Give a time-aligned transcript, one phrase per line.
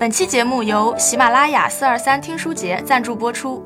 [0.00, 3.62] 本期节目由喜马拉雅四二三听书节赞助播出。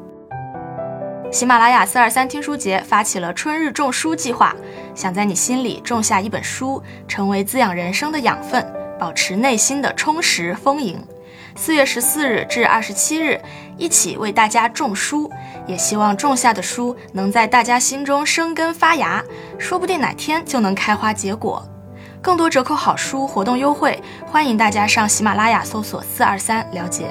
[1.30, 4.52] 喜马拉雅四二三听书节发起了春日种书计划，
[4.96, 8.66] 想在你心里种下一本书，成为滋养人生的养分，
[8.98, 11.00] 保持内心的充实丰盈。
[11.54, 13.40] 四月十四日至二十七日，
[13.76, 15.30] 一起为大家种书，
[15.68, 19.22] 也希望种下的书能在大家心中生根发芽，
[19.56, 21.64] 说不定哪天就能开花结果。
[22.24, 27.06] 更多折扣好书活动优惠，欢迎大家上喜马拉雅搜索四二三了解。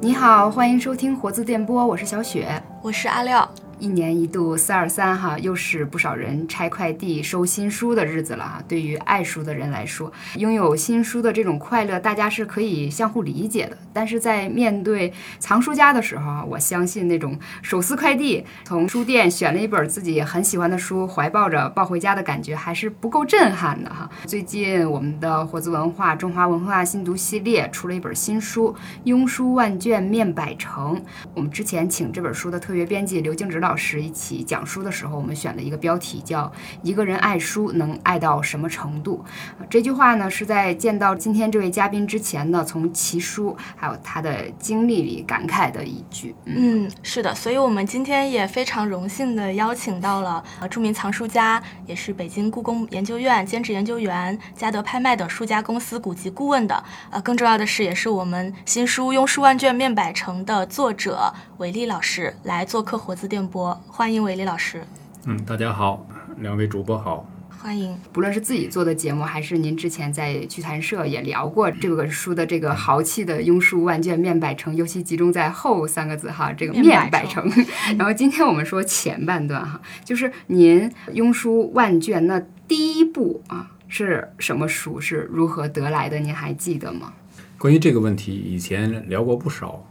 [0.00, 3.48] 你好，欢迎收听活字电波，我是小雪，我是阿廖。
[3.78, 8.62] 一年一度四二三哈，又是不少人拆快递、收新书的日子了哈。
[8.66, 13.76] 对于爱书的人来说，拥有新书的这种快乐，大家是可以相互理解的。
[13.92, 24.08] 但是在面对藏书家的时候，我相信那种手撕快递，从书店选了一本自己很喜欢的书，怀抱着抱回家的感觉，还是不够震撼的哈。
[24.24, 28.74] 最近我们的活字文化中华文化新读系列出了一本新书
[29.10, 30.96] 《庸书万卷面百成》。
[31.34, 36.50] 我们之前请这本书的特约编辑刘静植老师一起讲书的时候，我们选了一个标题叫
[36.82, 39.24] “一个人爱书能爱到什么程度”。
[39.68, 46.32] 这句话呢，是在见到今天这位嘉宾之前呢，从其书还有他的经历里感慨的一句。
[46.44, 63.55] 嗯，是的，所以我们今天也非常荣幸的邀请到了呃著名藏书家，也是北京故宫研究院兼职研究员、嘉德拍卖等数家公司古籍顾问的，呃，更重要的是，也是我们新书《用书万卷面百成》的作者韦丽老师来做客活字电波。
[63.56, 64.82] 欢迎韦丽老师。
[65.24, 66.06] 嗯，大家好，
[66.40, 67.26] 两位主播好。
[67.48, 67.98] 欢迎。
[68.12, 77.50] 不论是自己做的节目，还是您之前在剧谈社也聊过这个书的这个豪气的庸书万卷面百成，尤其集中在后三个字哈，这个面百成。
[77.96, 82.38] 然后今天我们说前半段哈，就是您庸书万卷那
[82.68, 85.00] 第一部啊是什么书？
[85.00, 86.18] 是如何得来的？
[86.18, 87.14] 您还记得吗？
[87.56, 89.82] 关于这个问题，以前聊过不少。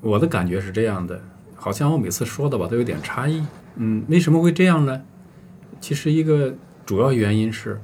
[0.00, 1.20] 我的感觉是这样的。
[1.62, 3.44] 好像我每次说的吧都有点差异，
[3.76, 5.02] 嗯，为什么会这样呢？
[5.78, 6.54] 其实一个
[6.86, 7.78] 主要原因是，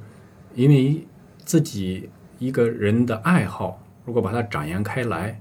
[0.55, 1.05] 因为
[1.45, 5.39] 自己一个人的爱好，如果把它展延开来，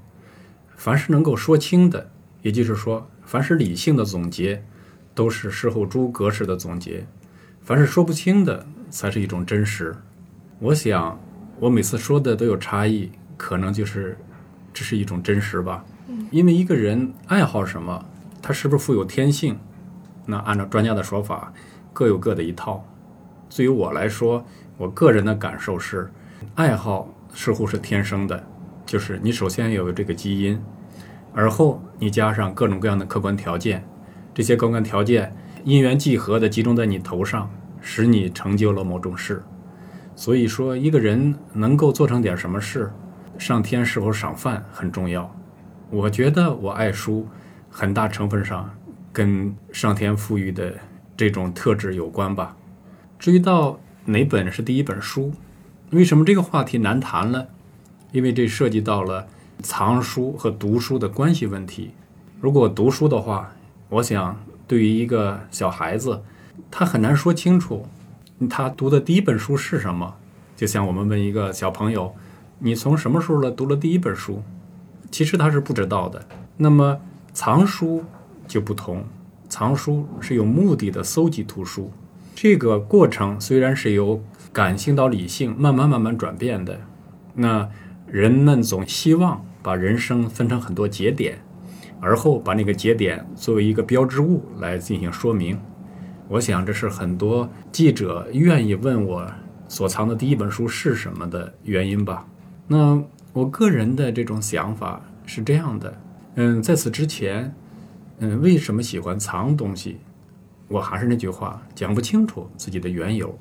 [0.77, 2.11] 凡是能够说清的，
[2.43, 4.63] 也就是说，凡是理性的总结，
[5.15, 7.07] 都是事后诸葛式的总结；
[7.63, 9.97] 凡是说不清的，才是一种真实。
[10.59, 11.19] 我想，
[11.59, 14.19] 我每次说的都有差异，可能就是
[14.75, 15.83] 这是一种真实吧。
[16.31, 18.05] 因为一个人爱好什么。
[18.47, 19.59] 他是不是富有天性？
[20.25, 21.53] 那按照专家的说法，
[21.93, 22.87] 各有各的一套。
[23.51, 24.45] 对于我来说，
[24.77, 26.09] 我个人的感受是，
[26.55, 28.41] 爱好似乎是天生的，
[28.87, 30.63] 就是你首先有这个基因，
[31.35, 33.85] 而后你加上各种各样的客观条件，
[34.33, 35.35] 这些客观条件
[35.65, 39.43] 因缘际合的集中在你头上，使你成就了某种事。
[40.15, 42.93] 所以说，一个人能够做成点什么事，
[43.39, 45.35] 上天是否赏饭很重要。
[45.91, 47.27] 我觉得我爱书。
[47.79, 48.71] 很大成分上
[49.13, 50.73] 跟上天赋予的
[51.15, 52.57] 这种特质有关吧。
[53.19, 55.35] 至于到哪本是第一本书，
[55.91, 57.49] 为什么这个话题难谈呢？
[58.13, 59.29] 因为这涉及到了
[59.61, 61.91] 藏书和读书的关系问题。
[62.41, 63.53] 如果读书的话，
[63.91, 66.23] 我想对于一个小孩子，
[66.71, 67.87] 他很难说清楚
[68.49, 70.15] 他读的第一本书是什么。
[70.57, 72.15] 就像我们问一个小朋友
[72.61, 74.43] ：“你从什么时候了读了第一本书？”
[75.13, 76.27] 其实他是不知道的。
[76.57, 76.99] 那么。
[77.37, 78.03] 藏书
[78.49, 79.05] 就不同，
[79.47, 81.93] 藏书是有目的的搜集图书，
[82.35, 84.19] 这个过程虽然是由
[84.55, 86.81] 感性到理性慢慢慢慢转变的，
[87.35, 87.69] 那
[88.07, 91.39] 人们总希望把人生分成很多节点，
[92.01, 95.61] 而后把那个节点作为一个标志物来进行说明。
[96.29, 99.31] 我想这是很多记者愿意问我
[99.69, 102.27] 所藏的第一本书是什么的原因吧。
[102.67, 102.99] 那
[103.35, 106.01] 我个人的这种想法是这样的。
[106.39, 107.55] 嗯，在此之前，
[108.19, 109.97] 嗯，为什么喜欢藏东西？
[110.69, 113.39] 我还是那句话，讲不清楚自己的缘由。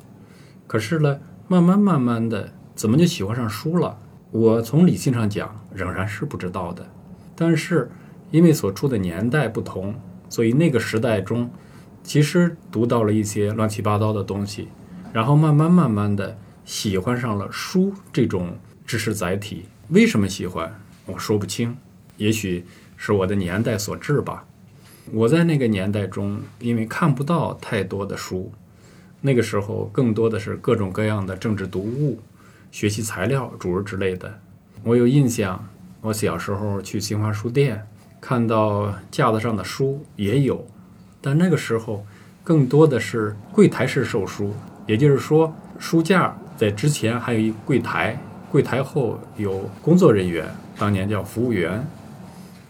[0.66, 1.20] 可是呢，
[1.50, 3.98] 慢慢慢慢的，怎么就喜欢上书了？
[4.32, 6.88] 我从理性上讲，仍然是不知道的。
[7.36, 7.92] 但是
[8.32, 9.94] 因为所处的年代不同，
[10.30, 11.50] 所以那个时代中，
[12.02, 14.70] 其实读到了一些乱七八糟的东西，
[15.12, 19.66] 然后慢慢慢慢的喜欢上了书这种知识载体。
[19.90, 20.74] 为什么喜欢？
[21.06, 21.76] 我说不清，
[22.16, 22.64] 也许。
[23.06, 24.46] 是我的年代所致吧。
[25.12, 28.52] 我在那个年代中，因为看不到太多的书，
[29.22, 32.20] 那个时候更多的是各种各样的政治读物、
[32.72, 34.40] 学习材料主日之类的。
[34.82, 35.64] 我有印象，
[36.02, 37.86] 我小时候去新华书店，
[38.20, 40.66] 看到架子上的书也有，
[41.22, 42.04] 但那个时候
[42.44, 44.52] 更多的是柜台式售书，
[44.88, 48.20] 也就是说，书架在之前还有一柜台，
[48.52, 51.86] 柜台后有工作人员，当年叫服务员。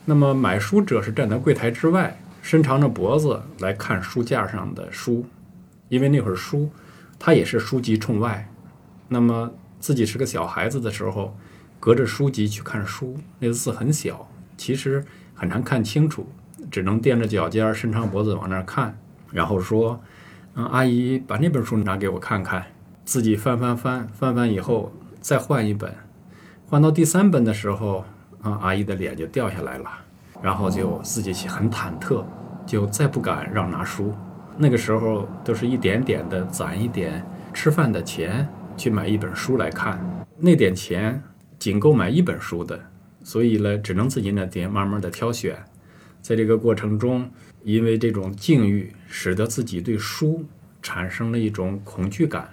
[0.05, 5.25] 那么买书者是站在柜台之外，伸长着脖子来看书架上的书，
[5.89, 6.69] 因为那会儿书，
[7.17, 8.47] 它也是书籍冲外。
[9.07, 11.35] 那么自己是个小孩子的时候，
[11.79, 15.03] 隔着书籍去看书，那个字很小，其实
[15.33, 16.27] 很难看清楚，
[16.69, 18.95] 只能踮着脚尖，伸长脖子往那儿看，
[19.31, 19.99] 然后说
[20.53, 22.65] ：“嗯，阿姨，把那本书拿给我看看。”
[23.05, 25.93] 自己翻翻翻翻翻以后，再换一本，
[26.67, 28.05] 换到第三本的时候，
[28.53, 29.89] 阿姨的脸就掉下来了，
[30.42, 32.24] 然后就自己很忐忑，
[32.65, 34.13] 就再不敢让拿书。
[34.57, 38.47] 那个时候都是一点点的攒一点吃饭的钱
[38.77, 40.00] 去买一本书来看，
[40.38, 41.21] 那点钱
[41.59, 42.80] 仅够买一本书的，
[43.24, 45.57] 所以呢，只能自己那点慢慢的挑选。
[46.21, 47.30] 在这个过程中，
[47.63, 50.44] 因为这种境遇，使得自己对书
[50.81, 52.50] 产生了一种恐惧感。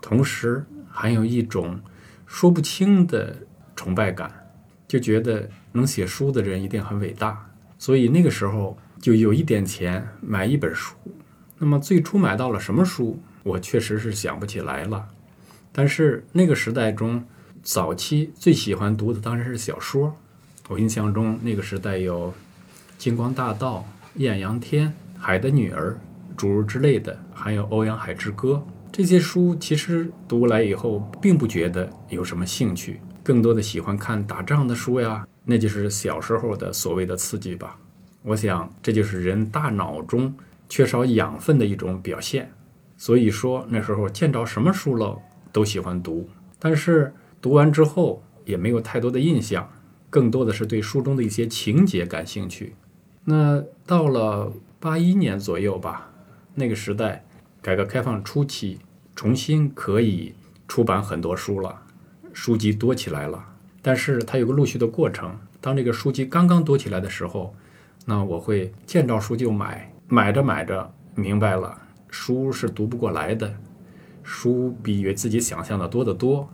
[0.00, 1.80] 同时还有一种
[2.26, 3.36] 说不清的
[3.76, 4.30] 崇拜感，
[4.90, 7.48] 就觉得能写书的人一定很伟大，
[7.78, 10.96] 所以那个时候就有一点钱买一本书。
[11.58, 15.06] 那么最初买到了什么书，我确实是想不起来了。
[15.70, 17.24] 但是那个时代中，
[17.62, 20.12] 早期最喜欢读的当然是小说。
[20.68, 22.30] 我印象中那个时代有
[22.98, 23.86] 《金光大道》
[24.20, 25.96] 《艳阳天》《海的女儿》
[26.36, 28.60] 诸如之类的，还有《欧阳海之歌》。
[28.90, 37.78] 这些书其实读来以后，并不觉得有什么兴趣，更多的喜欢看打仗的书呀，那就是小时候的所谓的刺激吧。
[38.22, 40.34] 我想这就是人大脑中
[40.68, 42.50] 缺少养分的一种表现。
[42.96, 45.16] 所以说那时候见着什么书了
[45.52, 46.28] 都喜欢读，
[46.58, 49.70] 但是读完之后也没有太多的印象，
[50.10, 52.74] 更多的是对书中的一些情节感兴趣。
[53.26, 56.10] 那到了八一年左右吧，
[56.56, 57.24] 那个时代。
[57.62, 58.80] 改革开放初期，
[59.14, 60.34] 重新可以
[60.66, 61.82] 出版很多书了，
[62.32, 63.44] 书籍多起来了。
[63.82, 65.34] 但是它有个陆续的过程。
[65.60, 67.54] 当这个书籍刚刚多起来的时候，
[68.06, 71.76] 那我会见着书就买，买着买着明白了，
[72.08, 73.54] 书是读不过来的，
[74.22, 76.48] 书比自己想象的多得多，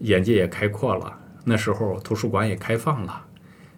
[0.00, 1.18] 眼界也开阔了。
[1.44, 3.26] 那时候图书馆也开放了，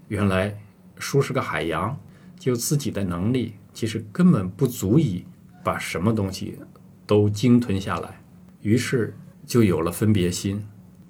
[0.08, 0.54] 原来
[0.98, 1.98] 书是个海洋，
[2.38, 5.24] 就自己的能力其实根本不足以
[5.62, 6.58] 把什么东西。
[7.06, 8.18] 都鲸吞下来，
[8.62, 9.14] 于是
[9.44, 10.64] 就有了分别心。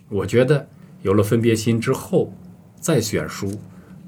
[0.09, 0.69] 我觉得
[1.03, 2.33] 有了分别心之后，
[2.81, 3.61] 再选书，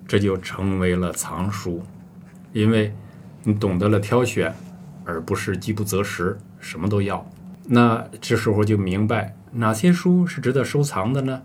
[0.07, 1.83] 这就成为了藏书，
[2.53, 2.95] 因为
[3.43, 4.55] 你懂得了挑选，
[5.05, 7.29] 而不是饥不择食，什么都要。
[7.67, 11.43] 那这时候就明白哪些书是值得收藏的呢？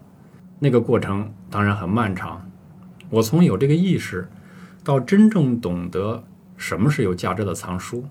[0.60, 2.48] 那个过程当然很漫长。
[3.10, 4.30] 我从有这个意识，
[4.84, 6.24] 到真正懂得
[6.56, 8.06] 什么是有价值的藏书，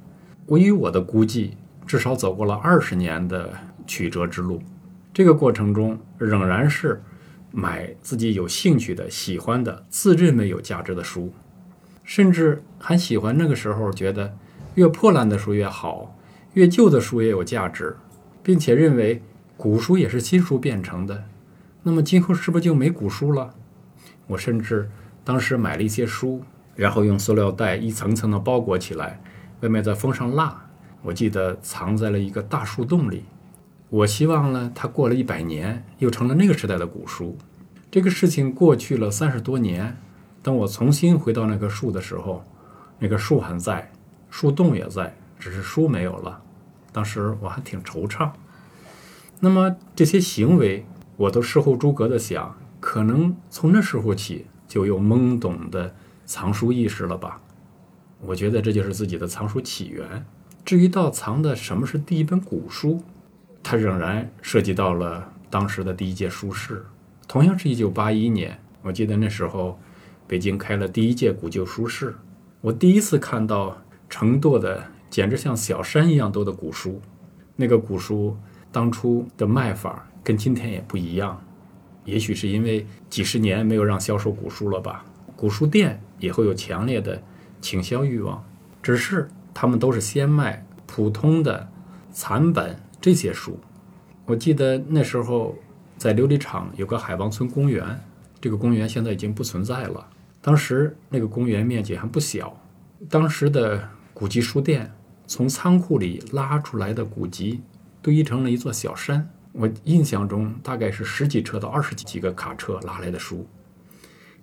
[0.47, 1.57] 我以我的估计。
[1.87, 3.53] 至少走过了二十年的
[3.85, 4.63] 曲折之路，
[5.13, 7.03] 这个过程中仍然是
[7.51, 11.33] 买自己有兴趣的、喜欢的、自认为有价值的书，
[12.05, 14.37] 甚至还喜欢那个时候觉得
[14.77, 16.17] 越破烂的书越好，
[16.55, 17.97] 越旧的书也有价值，
[18.43, 19.21] 并且认为
[19.57, 21.25] 古书也是新书变成的。
[21.83, 23.53] 那么今后是不是就没古书了？
[24.29, 24.89] 我甚至
[25.25, 26.43] 当时买了一些书，
[26.77, 29.21] 然后用塑料袋一层层的包裹起来，
[29.61, 30.67] 外面再封上蜡。
[31.03, 33.25] 我记得藏在了一个大树洞里。
[33.91, 37.37] 我希望呢，它过了一百年，又成了那个时代的古书。
[37.91, 39.97] 这个事情过去了三十多年，
[40.43, 42.45] 当我重新回到那棵树的时候，
[43.01, 43.91] 那个树还在，
[44.31, 46.41] 树洞也在，只是书没有了。
[46.93, 48.31] 当时我还挺惆怅。
[49.41, 55.93] 那么这些行为，我都事后诸葛的想，可能从那时候起就有懵懂的
[56.25, 57.41] 藏书意识了吧？
[58.21, 60.25] 我觉得这就是自己的藏书起源。
[60.65, 63.03] 至于到藏的什么是第一本古书，
[63.63, 66.85] 它仍然涉及到了当时的第一届书市。
[67.29, 69.79] 同样是一九八一年，我记得那时候
[70.27, 72.15] 北京开了第一届古旧书市，
[72.61, 73.77] 我第一次看到
[74.09, 77.01] 成垛的简直像小山一样多的古书。
[77.57, 78.37] 那个古书
[78.73, 81.41] 当初的卖法跟今天也不一样，
[82.05, 85.05] 也许是因为几十年没有让销售古书了吧。
[85.37, 87.23] 古书店也会有强烈的
[87.61, 88.45] 倾销欲望，
[88.83, 89.29] 只是。
[89.53, 91.69] 他们都是先卖普通的
[92.13, 93.59] 残本这些书。
[94.27, 95.57] 我记得那时候
[95.97, 97.99] 在琉璃厂有个海王村公园，
[98.41, 100.07] 这个公园现在已经不存在了。
[100.41, 102.57] 当时那个公园面积还不小，
[103.09, 104.91] 当时的古籍书店
[105.27, 107.61] 从仓库里拉出来的古籍
[108.01, 109.29] 堆成了一座小山。
[109.53, 113.47] 我印象中大概是十几车到二十几几个卡车拉来的书。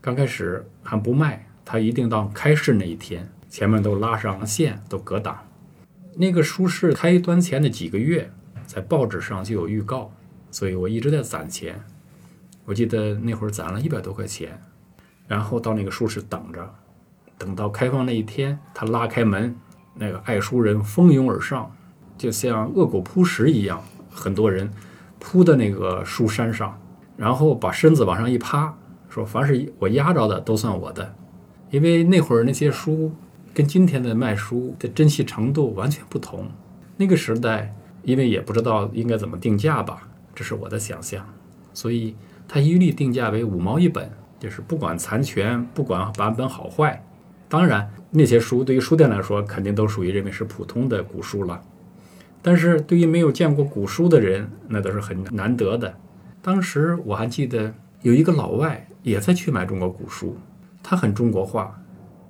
[0.01, 3.29] 刚开始还不卖，他一定到开市那一天。
[3.49, 5.47] 前面都拉上了线，都隔挡。
[6.15, 8.29] 那个书市开端前的几个月，
[8.67, 10.11] 在报纸上就有预告，
[10.51, 11.81] 所以我一直在攒钱。
[12.65, 14.61] 我记得那会儿攒了一百多块钱，
[15.25, 16.69] 然后到那个书市等着，
[17.37, 19.55] 等到开放那一天，他拉开门，
[19.95, 21.71] 那个爱书人蜂拥而上，
[22.17, 23.81] 就像恶狗扑食一样，
[24.11, 24.69] 很多人
[25.17, 26.77] 扑到那个书山上，
[27.15, 31.15] 然后把身子往上一趴，说凡是我压着的都算我的，
[31.71, 33.13] 因为那会儿那些书
[33.53, 36.51] 跟今天的卖书的珍惜程度完全不同，
[36.97, 37.73] 那个时代
[38.07, 41.23] 因为也不知道应该怎么定价吧，这是我的想象，
[41.73, 42.15] 所以。
[42.49, 44.09] 他一律定价为五毛一本，
[44.39, 47.03] 就是不管残全，不管版本好坏。
[47.49, 51.61] 当然，那些书对于书店来说，肯定都属于认为是普通的古书了。
[52.41, 55.93] 但是对于没有见过古书的人，那都是很难得的。
[56.41, 60.37] 当时我还记得有一个老外也在去买中国古书，
[60.81, 61.77] 他很中国化，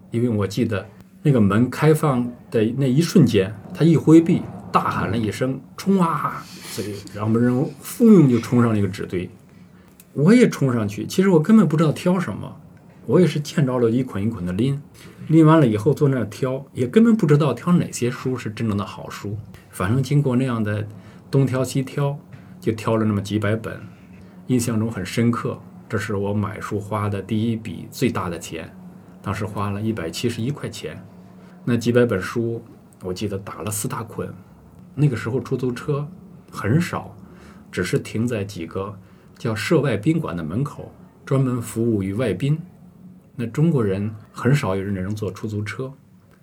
[0.10, 0.84] 因为我记得
[1.22, 9.30] 那个门开放的那一瞬间，他一挥臂，大喊了一声“冲啊”，所以让我们人蜂拥就冲上那个纸堆。
[10.14, 12.60] 我也冲上去，其实我根本不知道挑什么，
[13.06, 14.82] 我也是见着了一捆一捆的拎，
[15.28, 19.38] 拎完了以后坐那儿挑，也根本不知道挑哪些书是真正的好书。
[19.70, 20.88] 反正经过那样的
[21.30, 22.18] 东挑西挑，
[22.60, 23.80] 就挑了那么几百本，
[24.48, 25.60] 印象中很深刻。
[25.88, 28.76] 这是我买书花的第一笔最大的钱，
[29.22, 31.02] 当时花了一百七十一块钱。
[31.64, 32.64] 那几百本书，
[33.04, 34.34] 我记得打了四大捆。
[35.00, 36.06] 那个时候出租车
[36.52, 37.16] 很少，
[37.72, 38.98] 只是停在几个。
[39.38, 40.92] 叫涉外宾馆的门口，
[41.24, 42.58] 专门服务于外宾。
[43.36, 45.94] 那中国人很少有人能坐出租车。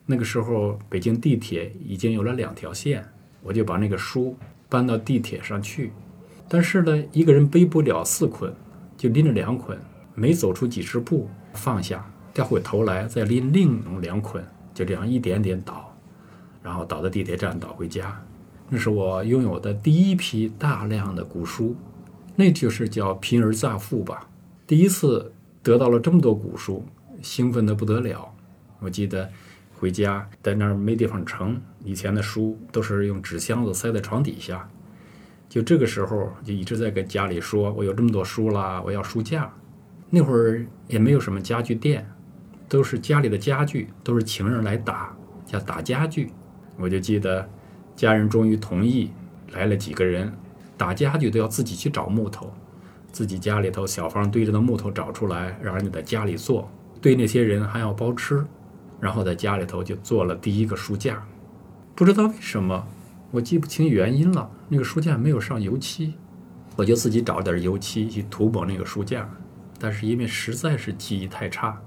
[0.07, 3.05] 那个时候，北京地铁已经有了两条线，
[3.43, 4.37] 我就把那个书
[4.69, 5.91] 搬到地铁上去。
[6.49, 8.55] 但是呢，一个人背不了四捆，
[8.97, 9.77] 就拎着两捆，
[10.15, 15.93] 每走出几十步放下，掉回头来再拎另两捆，就这样一点点倒，
[16.63, 18.25] 然后倒到地铁站，倒回家。
[18.75, 21.77] 那是我拥有的第一批大量的古书。
[22.35, 24.29] 那就是叫贫而乍富吧。
[24.67, 26.85] 第一次得到了这么多古书，
[27.23, 28.29] 兴奋得不得了。
[28.81, 29.31] 我记得
[29.79, 34.69] 回家在那儿没地方盛，以前的书都是用纸箱子塞在床底下。
[35.49, 39.49] 就这个时候，就一直在跟家里说：“我有这么多书啦，我要书架。”
[40.11, 42.05] 那会儿也没有什么家具店，
[42.69, 45.17] 都是家里的家具都是请人来打，
[45.47, 46.33] 叫打家具。
[46.77, 47.49] 我就记得
[47.97, 49.11] 家人终于同意，
[49.53, 50.33] 来了几个人。
[50.77, 52.53] 打家具都要自己去找木头，
[53.13, 56.69] 自己家里头小房堆着的木头找出来，让人家在家里做。
[57.01, 58.45] 对那些人还要包吃，
[58.99, 61.25] 然后在家里头就做了第一个书架。
[61.95, 62.87] 不知道为什么，
[63.31, 64.51] 我记不清原因了。
[64.69, 66.15] 那个书架没有上油漆，
[66.75, 69.29] 我就自己找点油漆去涂抹那个书架。
[69.79, 71.81] 但是因为实在是记忆太差，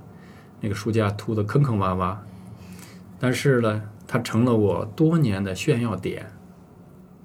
[0.61, 2.15] 那个书架涂得坑坑洼洼。
[3.19, 6.25] 但是呢，它成了我多年的炫耀点。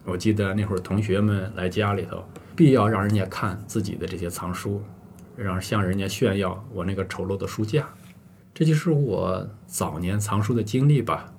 [0.04, 2.24] 我记得那会儿同学们来家里头，
[2.56, 4.82] 必要让人家看自己的这些藏书，
[5.36, 7.88] 让向人家炫耀我那个丑陋的书架。
[8.52, 11.32] 这就是我早年藏书的经历吧。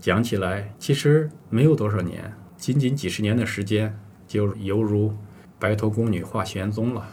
[0.00, 3.96] 讲起来，其实没有多少年，仅仅几十年的时间，
[4.26, 5.14] 就犹如
[5.60, 7.08] 白头宫女话玄宗了。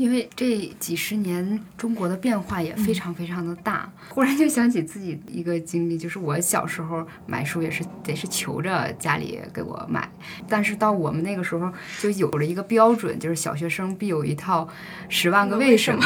[0.00, 10.10] 因为这几十年中国的变化也非常非常的大，忽然就想起自己一个经历，就是我小时候买书也是得是求着家里给我买，
[10.48, 14.64] 但是到我们那个时候就有了一个标准，就是小学生必有一套
[15.10, 16.02] 《十万个为什么》，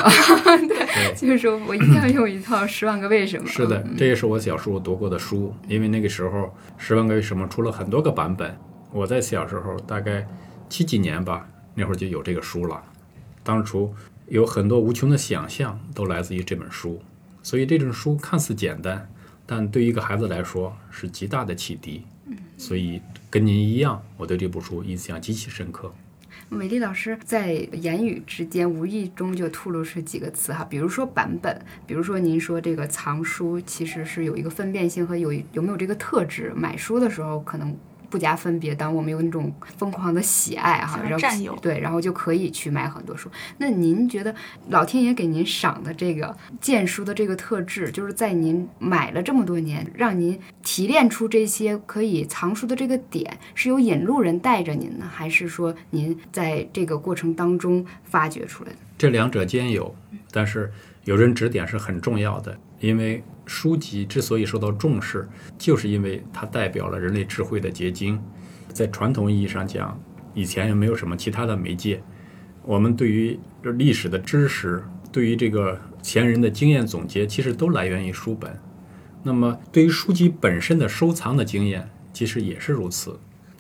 [0.66, 3.48] 对，就是说我一定要有一套《十万个为什么》。
[3.48, 6.38] 是的，这也是我小时候读过的书，因为那个时候
[6.76, 8.58] 《十万个为什么》出了很多个版本，
[8.90, 10.26] 我在小时候大概
[10.68, 11.46] 七几年吧，
[11.76, 12.82] 那会儿就有这个书了。
[13.44, 13.94] 当初
[14.26, 17.00] 有很多无穷的想象，都来自于这本书，
[17.42, 19.08] 所以这本书看似简单，
[19.44, 22.02] 但对于一个孩子来说是极大的启迪。
[22.56, 25.92] 所以跟您一样，我对这部书印象极其深刻。
[26.48, 37.76] 美丽老师在言语之间无意中就吐露出几个词哈，比如说版本，比如说您说这个藏书其实是有一个分辨性和有有没有这个特质，买书的时候可能。
[38.14, 43.28] 不加分别，当我们有那种疯狂的喜爱哈，然后占有对，然后就可以去买很多书。
[43.58, 44.32] 那您觉得
[44.68, 58.76] 老天爷给您赏的这个荐书的这个特质，就是在您买了这么多年，让您提炼出这些可以藏书的这个点，是由引路人带着您呢，还是说您在这个过程当中发掘出来的？
[58.96, 59.92] 这两者兼有，
[60.30, 63.20] 但是有人指点是很重要的，因为。
[63.46, 68.20] 书籍之所以受到重视，就是因为它代表了人类智慧的结晶。
[68.72, 70.00] 在传统意义上讲，
[70.34, 72.02] 以前也没有什么其他的媒介，
[72.62, 74.82] 我们对于历史的知识，
[75.12, 78.58] 对于这个前人的经验总结，其实都来源于书本。
[79.22, 83.18] 那么，对于书籍本身的收藏的经验，其实也是如此。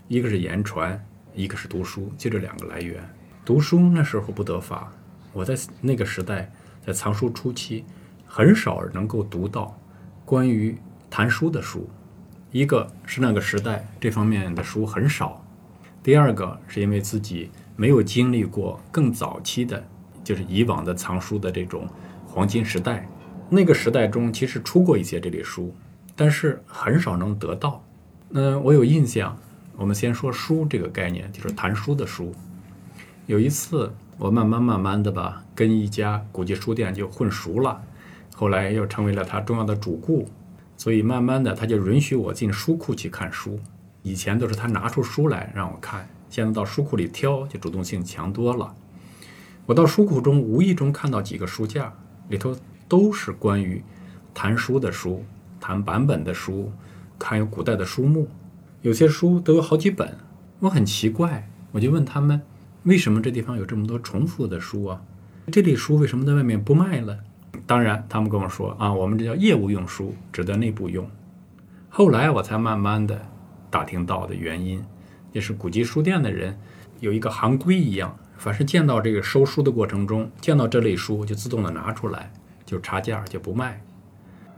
[0.08, 1.02] 一个是言传，
[1.34, 3.02] 一个是读书，就这两个来源。
[3.44, 4.92] 读书那时候不得法，
[5.32, 6.52] 我在那个时代，
[6.84, 7.84] 在藏书初期，
[8.36, 9.78] 很少能够读到
[10.24, 10.76] 关于
[11.08, 11.88] 谈书的书。
[12.50, 15.40] 一个是那个时代这方面的书很少，
[16.02, 19.80] 第二个是因为自己没有经历过更早期的，
[20.24, 21.88] 就是以往的藏书的这种
[22.26, 23.08] 黄金时代。
[23.48, 25.72] 那个时代中其实出过一些这类书，
[26.16, 27.84] 但是很少能得到。
[28.28, 29.38] 那我有印象，
[29.76, 32.34] 我们先说书这个概念，就是谈书的书。
[33.26, 37.80] 有一次，我慢慢慢慢的吧，跟一家古籍书店就混熟了，
[38.34, 40.28] 后来又成为了他重要的主顾。
[40.76, 43.58] 所以慢慢的，他就允许我进书库去看书。
[44.02, 48.74] 以前都是他拿出书来让我看，现在到书库里挑，就主动性强多了。
[49.66, 51.94] 我到书库中无意中看到几个书架，
[52.28, 52.54] 里头
[52.88, 53.82] 都是关于
[54.34, 55.24] 谈书的书，
[55.60, 56.70] 谈版本的书，
[57.18, 58.28] 看有古代的书目，
[58.82, 60.18] 有些书都有好几本。
[60.58, 62.42] 我很奇怪，我就问他们，
[62.82, 65.00] 为什么这地方有这么多重复的书啊？
[65.52, 67.20] 这类书为什么在外面不卖了？
[67.66, 71.08] 当然，他们跟我说啊，我们这叫业务用书，只在内部用。
[71.88, 73.20] 后来我才慢慢的
[73.70, 74.84] 打听到的原因，
[75.32, 76.58] 也是古籍书店的人
[77.00, 82.30] 有一个行规一样，凡是见到这个收书的过程中，见到这类书就自动的拿出来，
[82.66, 83.82] 就差价就不卖。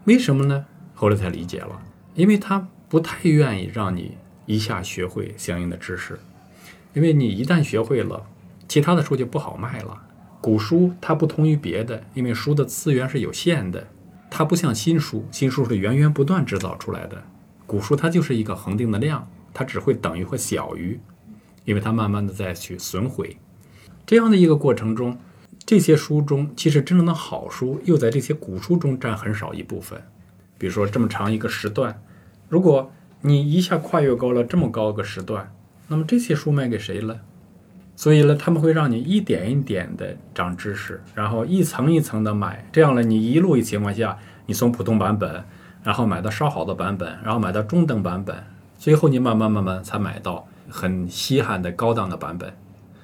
[0.05, 0.67] 为什么呢？
[0.95, 1.81] 后来才理解了，
[2.15, 6.19] 因为他不太愿意让你一下学会相应的知识，
[6.95, 8.27] 因为你一旦学会了，
[8.67, 10.03] 其他的书就不好卖了。
[10.47, 13.89] 古书它不同于别的，因为书的资源是有限的，
[14.31, 17.21] 它不像新书，新书是源源不断制造出来的。
[17.67, 21.01] 古书它就是一个恒定的量，它只会等于或小于，
[21.65, 23.39] 因为它慢慢的在去损毁。
[24.07, 25.19] 这样的一个过程中，
[25.65, 30.01] 这些书中其实真正的好书又在这些古书中占很少一部分。
[30.59, 32.01] 比如说这么长一个时段，
[32.49, 35.53] 如果你一下跨越高了这么高个时段，
[35.89, 37.23] 那么这些书卖给谁了？
[37.99, 45.43] 所以呢，他们会让你一点一点的长知识，然后一层一层的买，这样呢，你一路情况下，你从普通版本，
[45.83, 48.37] 然后买到稍好的版本，然后买到中等版本，
[48.79, 52.53] 最后你慢慢慢慢才买到很稀罕的高档的版本。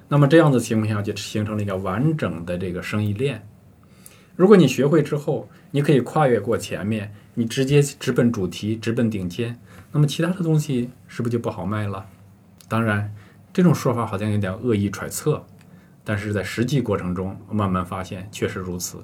[0.08, 3.42] 那么这样的情况下，就形成了一个完整的这个生意链。
[4.36, 9.58] 如果你学会之后，你可以跨越过前面，你直接直奔主题，直奔顶尖，
[9.90, 12.04] 那么其他的东西是不是就不好卖了？
[12.68, 13.10] 当然。
[13.52, 15.44] 这种说法好像有点恶意揣测，
[16.02, 18.96] 但是在实际过程中慢慢发现确实如此。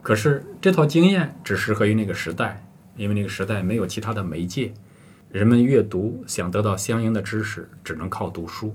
[0.00, 2.64] 可是这套经验只适合于那个时代，
[2.96, 4.72] 因为那个时代没有其他的媒介，
[5.30, 8.74] 人们阅读想得到相应的知识只能靠读书，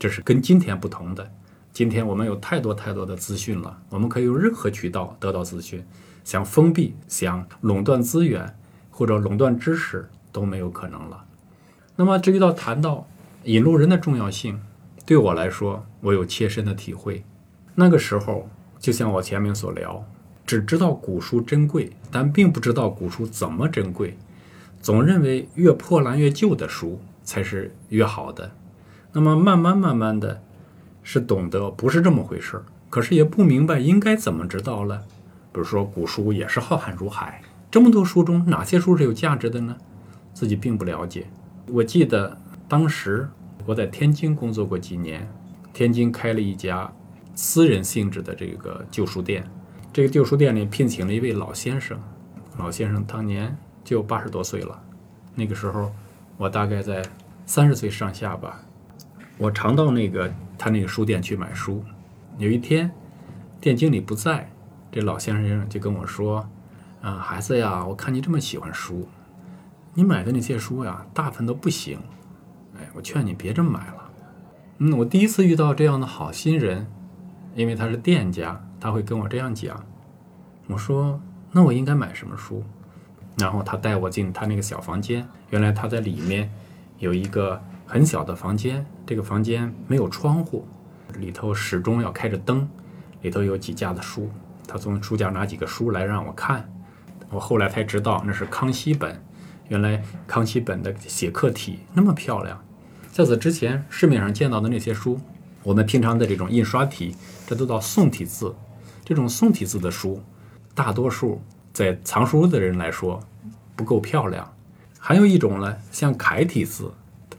[0.00, 1.30] 这是跟今天不同的。
[1.72, 5.86] 今天我们有太多太多的资讯了，我们可以用任何渠道得到资讯，
[6.24, 8.58] 想封闭、想垄断资源
[8.90, 11.24] 或者垄断知识都没有可能了。
[11.94, 13.06] 那么至于到谈到。
[13.46, 14.60] 引路人的重要性，
[15.04, 17.22] 对我来说，我有切身的体会。
[17.76, 18.48] 那个时候，
[18.80, 20.04] 就像我前面所聊，
[20.44, 24.18] 只知道古书珍贵，但并不知道古书怎么珍贵，
[24.82, 28.50] 总认为越破烂越旧的书才是越好的。
[29.12, 30.42] 那么慢慢慢慢的，
[31.04, 35.04] 是懂得不是这么回事儿，可是也不明白应该怎么知道了。
[35.52, 39.76] 比如说，古书也是浩瀚如海，这么多书中哪些书是有价值的呢？
[40.34, 41.28] 自己并不了解。
[41.68, 42.38] 我记得。
[42.68, 43.28] 当时
[43.66, 45.28] 我在天津工作过几年，
[45.72, 46.90] 天津开了一家
[47.34, 49.44] 私人性质的这个旧书店。
[49.92, 51.98] 这个旧书店里聘请了一位老先生，
[52.58, 54.80] 老先生当年就八十多岁了。
[55.34, 55.92] 那个时候
[56.36, 57.04] 我大概在
[57.44, 58.62] 三十岁上下吧。
[59.36, 61.82] 我常到那个他那个书店去买书。
[62.38, 62.88] 有一天
[63.60, 64.48] 店经理不在，
[64.92, 66.48] 这老先生就跟我说
[67.02, 69.08] ：“啊，孩子呀，我看你这么喜欢书，
[69.92, 71.98] 你买的那些书呀，大部分都不行。”
[72.80, 74.10] 哎，我劝你别这么买了。
[74.78, 76.86] 嗯，我第一次遇到这样的好心人，
[77.54, 79.82] 因为他是店家，他会跟我这样讲。
[80.66, 81.20] 我说，
[81.52, 82.62] 那我应该买什么书？
[83.38, 86.50] 然后他带我进他那个小房间，原来他在里面
[86.98, 90.66] 有一个很小的房间，这个房间没有窗户，
[91.18, 92.68] 里头始终要开着灯，
[93.22, 94.30] 里头有几架的书，
[94.66, 96.68] 他从书架拿几个书来让我看。
[97.30, 99.22] 我后来才知道那是康熙本，
[99.68, 102.62] 原来康熙本的写课体那么漂亮。
[103.16, 105.18] 在此之前，市面上见到的那些书，
[105.62, 108.54] 我们平常的这种印刷体，这都叫宋体字。
[109.06, 110.22] 这种宋体字的书，
[110.74, 111.40] 大多数
[111.72, 113.18] 在藏书的人来说
[113.74, 114.54] 不够漂亮。
[114.98, 116.92] 还有一种呢，像楷体字，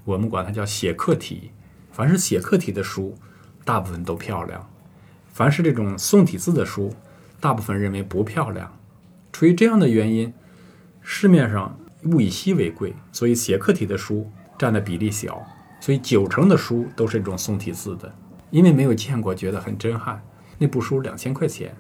[0.04, 1.52] 我们管它叫写刻体。
[1.92, 3.16] 凡是写刻体的书，
[3.64, 4.60] 大部分都漂亮；
[5.32, 6.92] 凡是这种宋体字的书，
[7.40, 8.76] 大部分认为不漂亮。
[9.32, 10.34] 出于这样的原因，
[11.04, 15.48] 市面上物以稀为贵，所以写刻体的书占的比例小。
[15.88, 18.14] 所以九成的书都是这种宋体字的，
[18.52, 20.22] 因为没有见过，觉得很震撼。
[20.58, 21.74] 那部书两千块钱，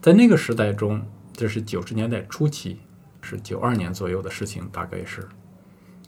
[0.00, 1.02] 在那个时代中，
[1.32, 2.78] 这是九十年代初期，
[3.20, 5.28] 是九二年左右的事情，大概是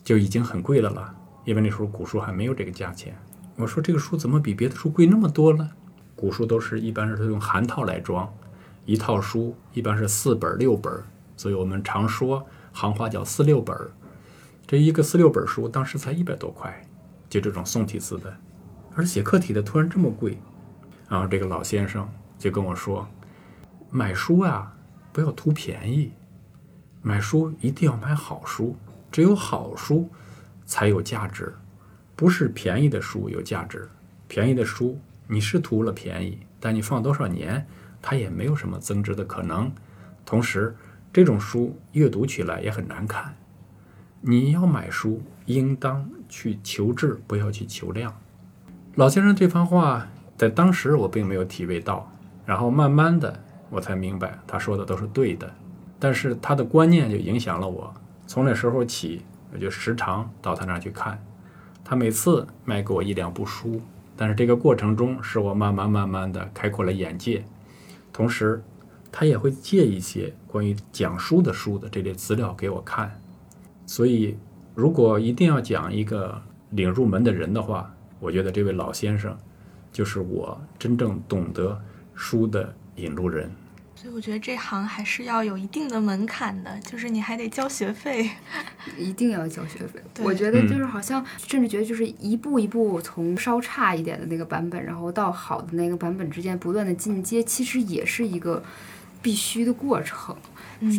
[0.05, 1.13] 就已经很贵了了，
[1.45, 3.19] 因为那时候古书还没有这个价钱。
[3.57, 5.69] 我说这个书怎么比别的书贵那么多呢？
[6.15, 8.33] 古书都是一般是用函套来装，
[8.85, 11.03] 一套书一般是四本六本，
[11.37, 13.77] 所以我们常说行话叫四六本。
[14.69, 16.87] 这一个四六本书当时才一百多块，
[17.35, 18.33] 就这种宋体字的，
[18.95, 20.39] 而写客体的突然这么贵。
[21.09, 23.09] 然后这个老先生就跟我说，
[23.91, 24.73] 买书啊
[25.13, 26.13] 不要图便宜，
[27.03, 28.77] 买书一定要买好书，
[29.11, 30.09] 只有好书
[30.65, 31.53] 才有价值，
[32.15, 33.91] 不是便宜的书有价值，
[34.29, 34.97] 便宜的书。
[35.27, 37.67] 你是图了便宜，但你放多少年，
[38.01, 39.73] 它也没有什么增值的可能。
[40.25, 40.77] 同时，
[41.13, 43.35] 这种书阅读起来也很难看。
[44.27, 48.11] 你要买书，应当去求质，不要去求量。
[48.95, 50.09] 老先生这番话
[50.39, 52.11] 在当时我并没有体味到，
[52.47, 55.53] 然后慢慢的我才明白他说的都是对的。
[55.99, 57.93] 但是他的观念就影响了我，
[58.27, 59.21] 从那时候起，
[59.53, 61.23] 我就时常到他那儿去看。
[61.85, 63.79] 他每次卖给我一两部书。
[64.17, 67.45] 但是这个过程中，使我慢慢慢慢的开阔了眼界，
[68.11, 68.65] 同时，
[69.13, 73.21] 他也会借一些关于讲书的书的这类资料给我看。
[73.87, 74.37] 所以，
[74.75, 79.37] 如果一定要讲一个领入门的人的话，我觉得这位老先生，
[79.93, 81.81] 就是我真正懂得
[82.15, 83.51] 书的引路人。
[83.95, 88.29] 所以我觉得这行还是要有一定的门槛的，就是你还得交学费，
[88.99, 90.03] 一定要交学费。
[90.23, 98.63] 我觉得就是好像甚至觉得就是一步一步从稍差一点的那个版本，然后到好的那个版本之间不断的进阶，其实也是一个
[99.25, 100.37] 必须的过程。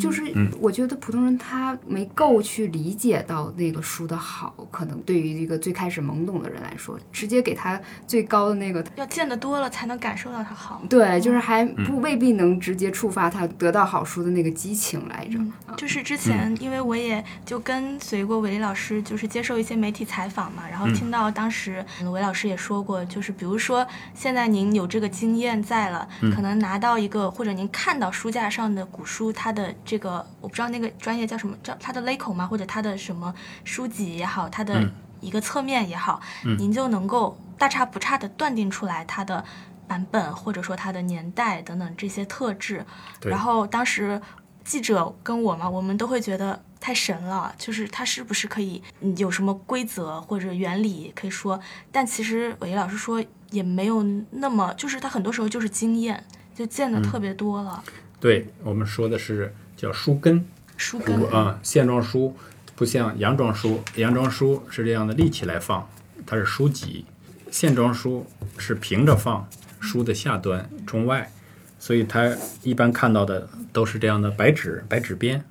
[0.01, 0.23] 就是
[0.59, 10.81] 我觉得普通人他没够去理解到那个书的好，可能对于一个最开始懵懂的人来说，直接给他最高的那个，要见得多了才能感受到它好。
[10.89, 15.37] 对，就是还不未必能直接触发他得到好书的那个激情来着。
[15.77, 23.85] 就是之前，因为我也就跟随过韦老师，就是接受一些媒体采访嘛，然后听到当时韦老师也说过，就是比如说
[24.15, 32.47] 现在您有这个经验在了，可能拿到一个或者您看到书架上的古书，它的这个我不知道那个专业叫什么，叫它的勒口吗？
[32.47, 34.81] 或者它的什么书籍也好，它的
[35.19, 36.21] 一个侧面也好，
[36.57, 39.43] 您就能够大差不差的断定出来它的
[39.87, 42.83] 版本，或者说它的年代等等这些特质。
[43.21, 44.19] 然后当时
[44.63, 48.81] 记者跟我嘛，我们都会觉得太神了，就是它是不是可以
[49.17, 51.59] 有什么规则或者原理可以说？
[51.91, 56.23] 但其实伟老师说也没有那么，就是他很多时候就是经验，
[56.53, 57.83] 就见的特别多了。
[58.19, 60.45] 对我们说的是叫书根，
[60.77, 62.35] 书根啊，线装书
[62.75, 65.87] 不像洋装书，洋装书是这样的立起来放，
[66.25, 67.05] 它是书脊；
[67.51, 68.25] 线装书
[68.57, 69.47] 是平着放，
[69.79, 71.31] 书的下端冲外，
[71.77, 75.43] 所以它一般看到的都是这样的白纸白纸边。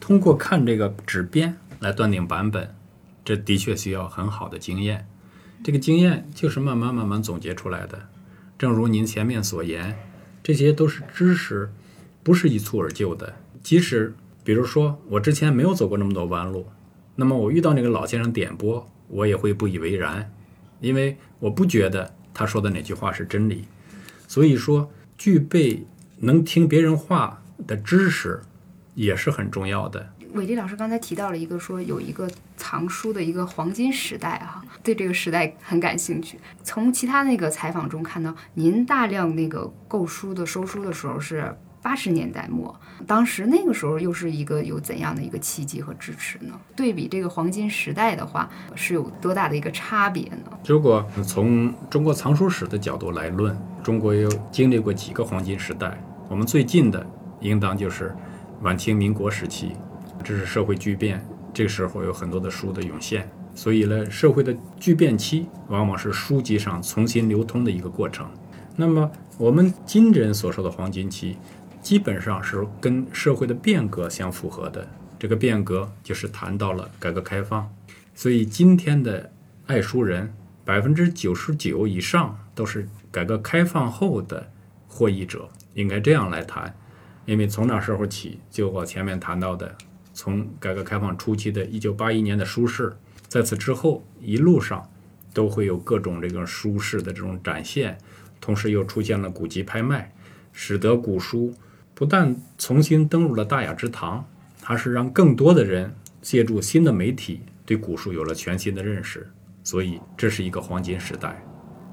[0.00, 2.74] 通过看这个纸边来断定版本，
[3.24, 5.06] 这的确需要很好的经验。
[5.62, 8.08] 这个经验就是慢慢慢慢总结出来的。
[8.58, 9.96] 正如您前面所言，
[10.42, 11.70] 这些都是知识。
[12.22, 13.34] 不是一蹴而就的。
[13.62, 16.66] 即使比如说我之前没有走过那么多弯路，
[17.14, 20.32] 那么我遇到那个老先生点拨，我也会不以为然，
[20.80, 23.64] 因为我不觉得他说的哪句话是真理。
[24.26, 25.86] 所以说，具备
[26.18, 28.40] 能听别人话的知识
[28.94, 30.12] 也是很重要的。
[30.32, 36.38] 伟丽老师刚才提到了一个说有一个藏书的一个黄金时代哈，对这个时代很感兴趣。
[36.64, 41.54] 从其他那个采访中看到，您大量那个购书的收书的时候是。
[41.82, 42.74] 八十年代末，
[43.08, 46.58] 当时那个时候又是一个有怎样的一个契机和支持呢？
[46.76, 50.52] 对比这个黄金时代的话，是有多大的一个差别呢？
[50.64, 56.00] 如果从中国藏书史的角度来论，中国有经历过几个黄金时代？
[56.28, 57.04] 我们最近的
[57.40, 58.14] 应当就是
[58.60, 59.72] 晚清民国时期，
[60.22, 61.20] 这是社会巨变，
[61.52, 68.30] 这个时候有很多的书的涌现，所以呢，社会的巨变期往往是书籍上重新流通的一个过程。
[68.76, 71.36] 那么我们今人所说的黄金期。
[71.82, 77.68] 基本上是跟社会的变革相符合的，这个变革就是谈到了改革开放，
[78.14, 79.32] 所以今天的
[79.66, 80.32] 爱书人
[80.64, 84.48] 百分之九十九以上都是改革开放后的
[84.86, 86.72] 获益者，应该这样来谈，
[87.26, 89.74] 因为从那时候起，就我前面谈到的，
[90.14, 94.88] 从改革开放初期的一九八一年的书市，在此之后一路上
[95.34, 97.98] 都会有各种这个书市的这种展现，
[98.40, 100.14] 同时又出现了古籍拍卖，
[100.52, 101.52] 使得古书。
[102.02, 104.26] 不但重新登入了大雅之堂，
[104.60, 109.30] 还是让更多的人借助新的媒体对古书有了全新的认识。
[109.62, 111.40] 所以，这是一个黄金时代，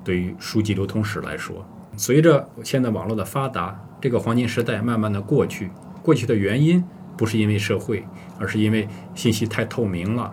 [0.04, 1.64] 对于书籍流通史来说。
[1.96, 5.70] 随着现在网络的发达，这个黄金时代慢慢的过去，
[6.02, 6.84] 过去的原因
[7.16, 8.04] 不是因为社会，
[8.40, 10.32] 而是因为信息太透明了，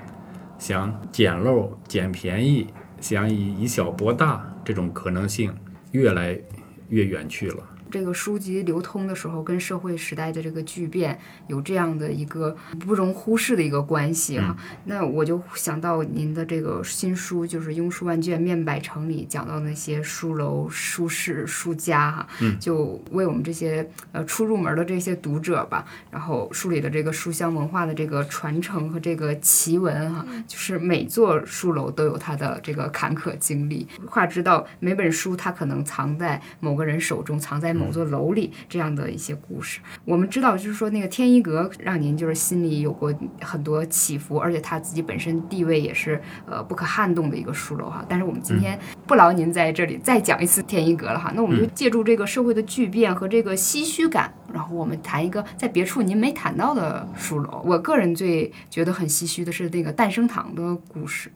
[0.59, 5.55] 想捡漏、捡便宜，想以以小博大，这种可能性
[5.91, 6.41] 越来
[6.89, 7.59] 越远去了。
[7.91, 14.57] 这个书籍流通的时候，跟社会时代的这个巨变有这样的一个不容忽视的一个关系啊。
[14.85, 33.87] 那我就想到您的这个新书，就是《庸书万卷面百城》里讲到那些书楼、书室、书家哈，就为我们这些呃初入门的这些读者吧，然后梳理了这个书香文化的这个传承和这个奇闻哈，就是每座书楼都有它的这个坎坷经历。
[34.09, 37.76] 话知道，每本书它可能藏在某个人手中，藏在。
[37.77, 48.05] 某座楼里这样的一些故事，我们知道，就是说那个天一阁让您就是心里有过很多起伏，而且他自己本身地位也是呃不可撼动的一个书楼哈。
[48.09, 57.63] 但是我们今天不劳您在这里再讲一次天一阁了哈，那我们就借助这个社会的巨变和这个唏嘘感，然后我们谈一个在别处您没谈到的书楼。
[57.65, 61.31] 我个人最觉得很唏嘘的是那个诞生堂的故事。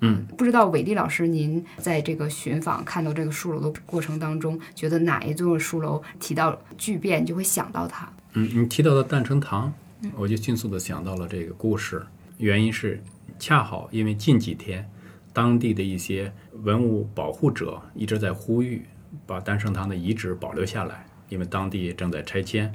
[0.00, 8.12] 嗯，不知道伟丽老师，您在这个寻访看到这个书楼的过程当中，觉得哪一座书楼提到巨变，就会想到它？
[8.34, 9.72] 嗯，你提到的诞生堂，
[10.14, 12.04] 我就迅速的想到了这个故事。
[12.36, 13.02] 原因是
[13.38, 14.86] 恰好因为近几天，
[15.32, 16.30] 当地的一些
[16.62, 18.84] 文物保护者一直在呼吁
[19.26, 22.70] 把诞生堂的遗址保留下来，因为当地正在拆迁。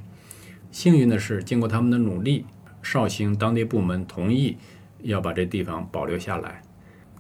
[0.72, 2.46] 幸运的是，经过他们的努力，
[2.82, 4.58] 绍兴当地部门同意
[5.04, 6.64] 要把这地方保留下来。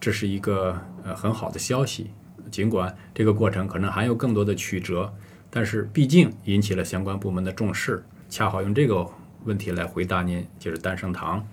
[0.01, 2.09] 这是一个呃很好的消息，
[2.49, 5.13] 尽管这个过程可能还有更多的曲折，
[5.49, 8.03] 但是毕竟引起了相关部门的重视。
[8.27, 9.07] 恰好用这个
[9.43, 11.45] 问题来回答您，就是丹生堂。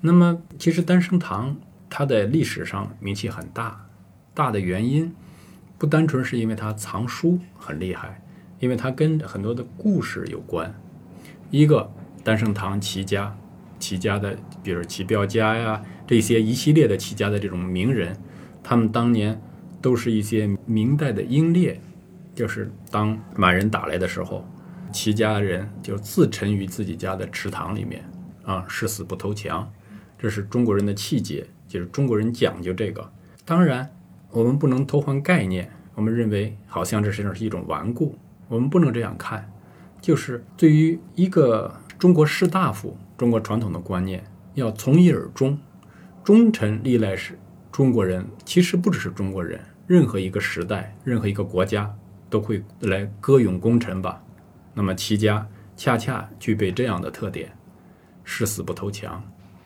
[0.00, 1.56] 那么，其实丹生堂
[1.90, 3.84] 它在历史上名气很大，
[4.32, 5.12] 大的原因
[5.76, 8.22] 不单纯是因为它藏书很厉害，
[8.60, 10.72] 因为它跟很多的故事有关。
[11.50, 11.90] 一个
[12.22, 13.36] 丹生堂齐家，
[13.86, 15.80] 齐家的，比如齐彪家呀。
[16.08, 18.16] 这些一系列的齐家的这种名人，
[18.60, 19.40] 他们当年
[19.80, 21.80] 都是一些明代的英烈，
[22.34, 24.44] 就是当满人打来的时候，
[24.92, 28.04] 齐家人就自沉于自己家的池塘里面，
[28.44, 29.70] 啊，誓死不投降。
[30.18, 33.08] 这是中国人的气节，就是中国人讲究这个。
[33.44, 33.88] 当然，
[34.32, 38.18] 我们不能偷换概念，我们认为好像这实际上是一种顽固，
[38.48, 39.48] 我们不能这样看。
[40.00, 44.24] 就是对于一个中国士大夫，中国传统的观念，
[44.54, 45.58] 要从一而终。
[46.22, 47.38] 忠臣历来是
[47.70, 51.94] 中国人，其实不只是中国人，任何一个时代、任何一个国家
[52.28, 54.22] 都会来歌咏功臣吧。
[54.74, 57.50] 那么齐家恰恰具备这样的特点，
[58.24, 59.22] 誓死不投降。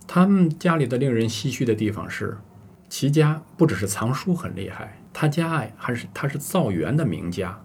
[0.06, 2.36] 他们家里的令人唏嘘的地方是，
[2.88, 7.58] 齐家不只是藏书很厉害，他家还是他是造园的名家，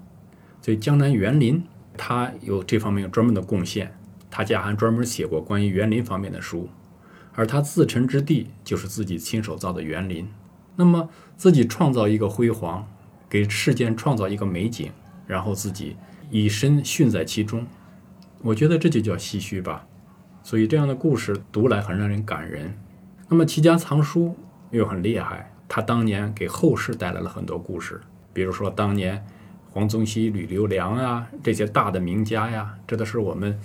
[0.62, 1.64] 所以江南园林
[1.98, 3.96] 他有这方面有专门的贡献，
[4.36, 6.68] 他家还专门写过关于园林方面的书。
[7.36, 10.28] 而他自成之地就是自己亲手造的园林，
[10.76, 12.86] 那么自己创造一个辉煌，
[13.30, 14.92] 给世间创造一个美景，
[15.26, 15.96] 然后自己
[16.30, 17.66] 以身殉在其中，
[18.42, 19.88] 我觉得这就叫唏嘘吧。
[20.44, 22.78] 所以这样的故事读来很让人感人。
[23.30, 24.36] 那么齐家藏书
[24.72, 28.02] 又很厉害，他当年给后世带来了很多故事，
[28.34, 29.26] 比如说当年
[29.72, 33.58] 黄宗羲、吕留良啊这些大的名家呀，这都是我们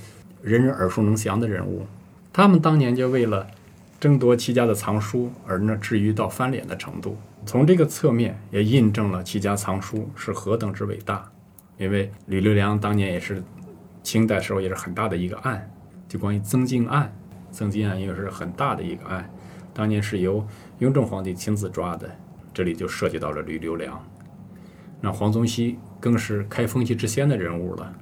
[0.43, 1.87] 人人耳熟能详的人物。
[2.33, 3.47] 他们当年就为了
[3.99, 7.17] 争夺齐家的藏书，而呢至于到翻脸的程度。
[7.47, 11.31] 从这个侧面也印证了齐家藏书是何等之伟大。
[11.79, 13.43] 因为吕留良当年也是
[14.03, 15.71] 清代时候也是很大的一个案，
[16.07, 17.11] 就关于曾静案。
[17.51, 19.29] 曾静案也是很大的一个案，
[19.73, 20.47] 当年是由
[20.79, 22.09] 雍正皇帝亲自抓的，
[22.53, 23.99] 这里就涉及到了吕留良。
[25.01, 27.93] 那黄宗羲更是开风气之先的人物了。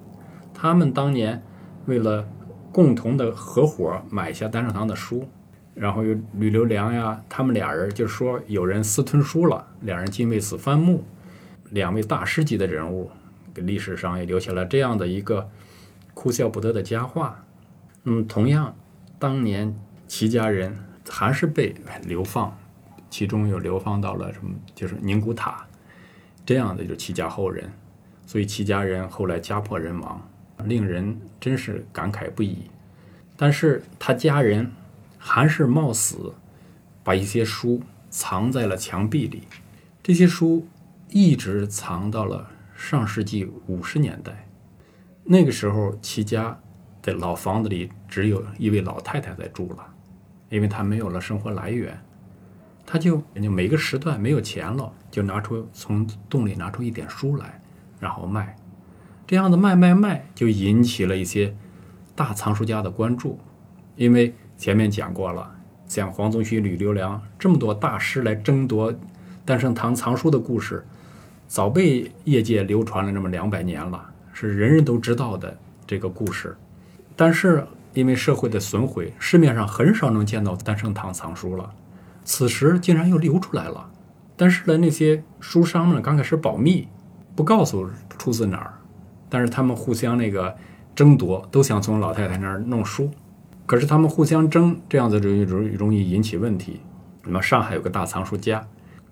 [0.53, 1.41] 他们当年
[1.89, 2.25] 为了
[2.71, 5.29] 共同的合伙买下丹生堂的书。
[5.75, 11.05] 然后有吕留良呀，他们俩人就说有人私吞书了，两人竟为此翻墓，
[11.71, 13.09] 两位大师级的人物，
[13.55, 15.49] 给历史上也留下了这样的一个
[16.15, 17.45] 哭笑不得的佳话。
[18.03, 18.75] 嗯，同样，
[19.21, 19.73] 当年
[20.09, 20.77] 齐家人
[21.09, 21.73] 还是被
[22.03, 22.59] 流放，
[23.09, 25.65] 其中有流放到了什么，就是宁古塔，
[26.45, 27.71] 这样的就是齐家后人，
[28.27, 30.29] 所以齐家人后来家破人亡，
[30.65, 32.71] 令人真是感慨不已。
[33.37, 34.73] 但是他家人。
[35.21, 36.33] 还是冒死
[37.03, 39.43] 把一些书藏在了墙壁里，
[40.01, 40.65] 这些书
[41.11, 44.47] 一直藏到了上世纪五十年代。
[45.25, 46.57] 那个时候，齐家
[47.03, 49.85] 的老房子里只有一位老太太在住了，
[50.51, 52.01] 因为她没有了生活来源，
[52.87, 57.61] 她就就每个时段没有钱了，就拿出从洞里拿出一点书来，
[57.99, 58.57] 然后卖，
[59.29, 61.55] 这样的卖卖卖就引起了一些
[62.17, 63.39] 大藏书家的关注，
[63.95, 65.55] 因为前面讲过了，
[65.87, 68.91] 像黄宗羲、吕留良这么多大师来争夺
[69.45, 70.83] 丹生堂藏书的故事，
[71.47, 76.57] 早被业界流传了这么两百年了，是人人都知道的这个故事。
[77.15, 81.75] 但是因为社会的损毁，市面上很少能见到丹生堂藏书了。
[82.25, 83.91] 此时竟然又流出来了，
[84.39, 86.89] 但是呢，那些书商们刚开始保密，
[87.37, 88.78] 不告诉出自哪儿，
[89.29, 90.57] 但是他们互相那个
[90.95, 93.11] 争夺，都想从老太太那儿弄书。
[93.67, 96.81] 可是他们互相争，这样子容易容易容易引起问题。
[97.25, 98.67] 那么上海有个大藏书家，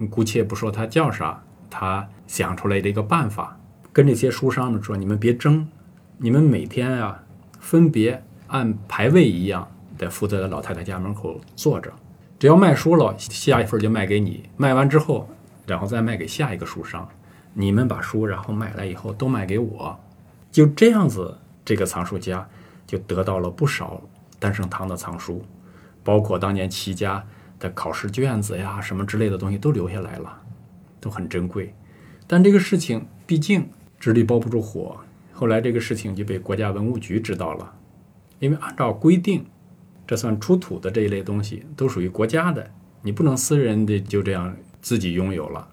[0.09, 3.59] 姑且不说他叫啥，他想出来的一个办法，
[3.93, 5.69] 跟这些书商们说：“你们别争，
[6.17, 7.23] 你们每天啊，
[7.61, 11.93] 分别按排位一样，在负责的老太太家门口坐着。
[12.39, 15.29] 只要卖书了，下一份就卖给你，卖完之后，
[15.67, 17.07] 然后再卖给下一个书商。
[17.53, 19.99] 你们把书然后买来以后都卖给我，
[20.57, 22.49] 就这样子，这个藏书家
[22.87, 24.03] 就得到了不少。”
[24.41, 25.45] 丹圣堂的藏书，
[26.03, 27.23] 包括当年齐家
[27.59, 30.41] 的考试卷子呀，什么之类的东西都留下来了，
[30.99, 31.75] 都很珍贵。
[32.27, 33.69] 但这个事情毕竟
[34.01, 34.97] 纸里包不住火，
[35.31, 37.75] 后来这个事情就被国家文物局知道了。
[38.39, 39.45] 因为按照规定，
[40.07, 42.71] 这算出土的这一类东西都属于国家的，
[43.03, 45.69] 你不能私人的就这样自己拥有了。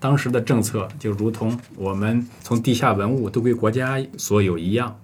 [0.00, 4.98] 当时的政策就如同我们从地下文物都归国家所有一样。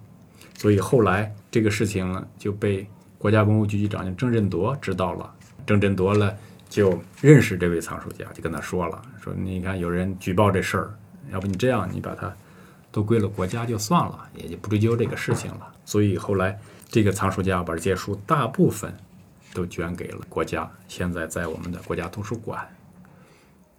[0.57, 2.85] 所以后来这个事情呢，就被
[3.19, 5.31] 国家文物局局长郑振铎知道了。
[5.67, 6.33] 郑振铎呢，
[6.67, 10.97] 就认识这位藏书家，就跟他说了：“说你看有人举报这事儿，
[11.31, 12.33] 要不你这样，你把它
[12.91, 18.91] 都归了国家就算了，也就不追究这个事情了。”所以后来这个藏书家把这些书大部分
[19.53, 22.67] 都捐给了国家，现在在我们的国家图书馆。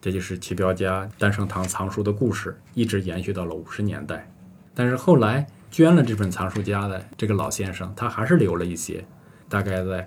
[0.00, 4.30] 这就是齐彪家诞生堂藏书的故事，一直延续到了五十年代。
[4.74, 5.46] 但是后来。
[5.70, 9.04] 捐了这本藏书家的这个老先生，他还是留了一些。
[9.50, 10.06] 大概在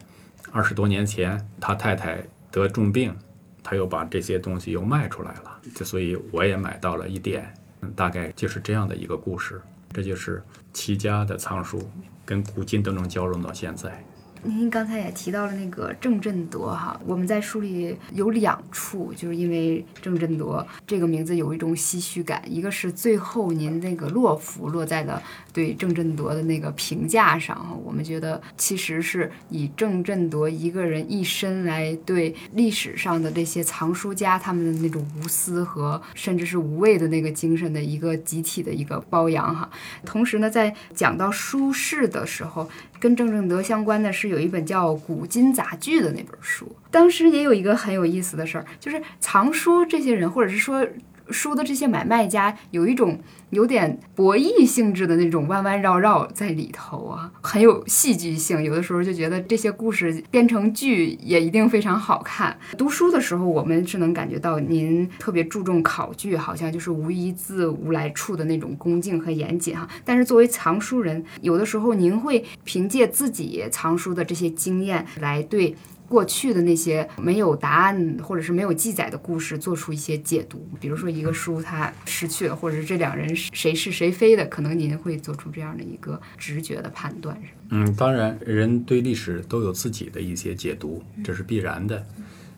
[0.52, 2.18] 二十多年前，他太太
[2.50, 3.16] 得重病，
[3.62, 5.62] 他又把这些东西又卖出来了。
[5.86, 7.54] 所以我也买到了一点。
[7.96, 9.62] 大概就是这样的一个故事。
[9.94, 11.88] 这就是齐家的藏书，
[12.26, 14.04] 跟古今都能交融到现在。
[14.44, 22.42] 您刚才也提到了那个郑振铎哈，我们在书里有两处，就是因为郑振铎这个名字有一种唏嘘感。
[22.48, 25.22] 一个是最后您那个落幅落在了
[25.54, 39.70] 对郑振铎的那个评价上哈，我们觉得其实是以郑振铎一个人一生来对历史上的这些藏书家他们的那种无私和甚至是无畏的那个精神的一个集体的一个褒扬哈。
[40.04, 42.68] 同时呢，在讲到书事的时候，
[43.02, 44.32] 跟郑正德相关的是。
[44.32, 50.88] 有一本叫《古今杂剧》的那本书，当时也有一个很有意思的事儿，就是藏书这些人，或者是说
[51.32, 53.20] 书的这些买卖家，有一种
[53.52, 58.62] 有点博弈性质的那种弯弯绕绕在里头啊，很有戏剧性。
[58.64, 62.58] 有的时候就觉得这些故事编成剧也一定非常好看。
[62.78, 69.88] 读书的时候，我们是能感觉到您特别注重考据，好像就是无一字无来处的那种恭敬和严谨哈。
[70.04, 75.76] 但是作为藏书人，有的时候您会凭借自己藏书的这些经验来对。
[76.12, 80.68] 过去的那些没有答案或者是没有记载的故事，做出一些解读。
[80.78, 87.42] 比如说一个书它失去了，或者是这两人谁是谁非的，可能您会做出这样的一个直觉的判断。
[87.70, 92.06] 嗯，当然，人对历史都有自己的一些解读，这是必然的。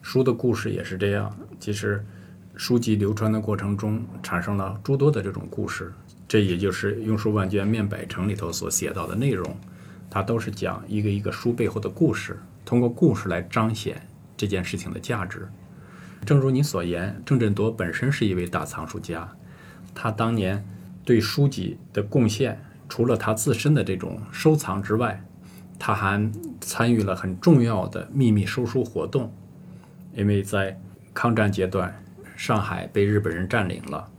[0.01, 1.31] 书的故事也是这样。
[1.59, 2.03] 其实，
[2.55, 5.93] 书籍流传的过程中产生了诸多的这种故事，
[6.27, 9.55] 这也就是《用书万卷面百城》里头所写到的内容，
[10.09, 12.39] 它都是讲一个一个书背后的故事。
[12.73, 14.01] 通过故事来彰显
[14.35, 15.47] 这件事情的价值。
[16.25, 19.29] 正如你所言，郑振铎本身是一位大藏书家，
[19.93, 20.65] 他当年
[21.05, 22.59] 对书籍的贡献，
[22.89, 25.23] 除了他自身的这种收藏之外，
[25.77, 26.31] 他还
[26.61, 29.31] 参与了很重要的秘密收书活动。
[30.15, 30.81] 因为在
[31.13, 32.03] 抗战阶段，
[32.35, 34.09] 上海被日本人占领了，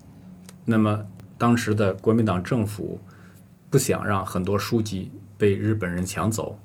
[0.64, 1.04] 那么
[1.36, 3.00] 当时的国民党政府
[3.68, 6.56] 不想让很多书籍被日本人抢走。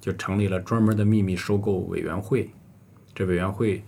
[0.00, 2.50] 就成立了专门的秘密收购委员会，
[3.14, 3.84] 这委员会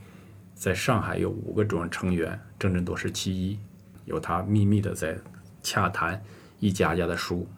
[0.54, 3.58] 在上海有五个主要成员，郑振铎是其一，
[4.04, 5.16] 由他秘密的在
[5.62, 6.22] 洽谈
[6.60, 7.48] 一家家的书，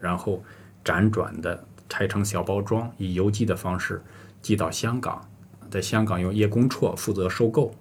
[0.00, 0.42] 然后
[0.84, 4.02] 辗转的拆成小包装，以邮寄的方式
[4.42, 5.24] 寄到香港，
[5.70, 7.72] 在香港由叶公绰负责收购，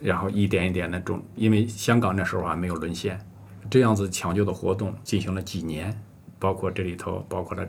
[0.00, 3.20] 然后一点一点的种，因为香港那时候还没有沦陷，
[3.68, 6.02] 这样子抢救的活动进行了几年，
[6.38, 7.68] 包括这里头包括了。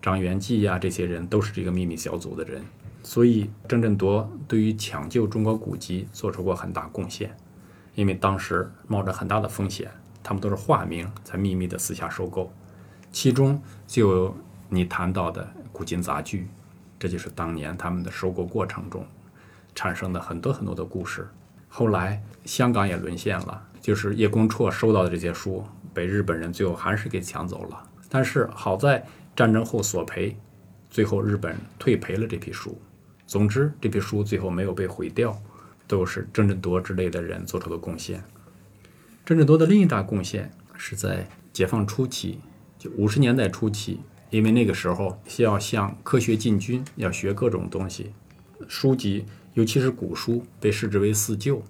[0.00, 2.64] 张元济呀，这些人都是这个秘密小组的人，
[3.02, 7.36] 所以郑振铎对于抢救中国古籍做出过很大贡献。
[7.94, 9.90] 因为当时冒着很大的风险，
[10.22, 12.52] 他们都是化名，在秘密的私下收购。
[13.10, 14.36] 其中就有
[14.68, 16.46] 你谈到的古今杂剧，
[16.98, 19.06] 这就是当年他们的收购过程中
[19.74, 21.26] 产生的很多很多的故事。
[21.68, 27.82] 后来香港也沦陷了，就是叶公绰收到的这些书被日本人最后还是给抢走了。
[28.10, 29.06] 但是好在
[29.36, 30.34] 战争后索赔，
[30.88, 32.76] 最后日本退赔了这批书。
[33.26, 35.38] 总之，这批书最后没有被毁掉，
[35.86, 38.24] 都是郑振铎之类的人做出的贡献。
[39.24, 42.38] 郑振铎的另一大贡献是在解放初期，
[42.78, 48.12] 就五十年代初期，因为那个时候需要向科学进军，要学各种东西，
[48.68, 51.62] 书籍尤其是古书被视之为四旧，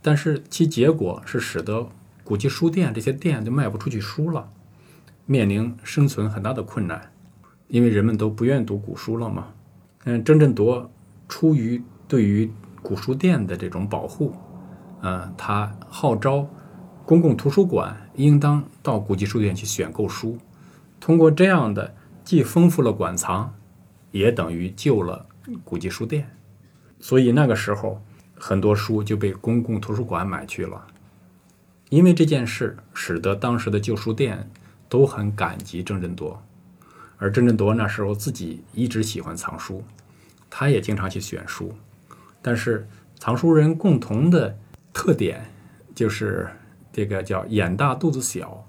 [0.00, 1.88] 但是其结果是使得
[2.24, 4.50] 古籍书店这些店就卖不出去书了，
[5.30, 7.12] 面临生存很大的困难，
[7.66, 9.48] 因为人们都不愿读古书了嘛。
[10.04, 10.90] 嗯，郑振铎
[11.28, 12.50] 出于对于
[12.80, 14.34] 古书店的这种保护，
[15.02, 16.48] 嗯，他号召
[17.04, 20.38] 公共图书馆应当到古籍书店去选购书，
[20.98, 23.52] 通过这样的既丰富了馆藏，
[24.10, 25.26] 也等于救了
[25.62, 26.34] 古籍书店。
[26.98, 28.00] 所以那个时候，
[28.34, 30.86] 很多书就被公共图书馆买去了。
[31.90, 34.50] 因为这件事，使得当时的旧书店
[34.88, 36.42] 都很感激郑振铎。
[37.18, 39.82] 而郑振铎那时候自己一直喜欢藏书，
[40.48, 41.74] 他也经常去选书。
[42.40, 44.56] 但是藏书人共同的
[44.92, 45.50] 特点
[45.94, 46.48] 就是
[46.92, 48.64] 这个叫眼大肚子小。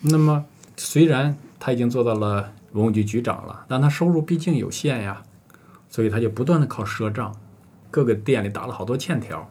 [0.00, 5.22] 那么虽然他已经做到了文物局局长了，但他收入毕竟有限呀，
[5.90, 7.36] 所以他就不断的靠赊账，
[7.90, 9.50] 各个店里打了好多欠条。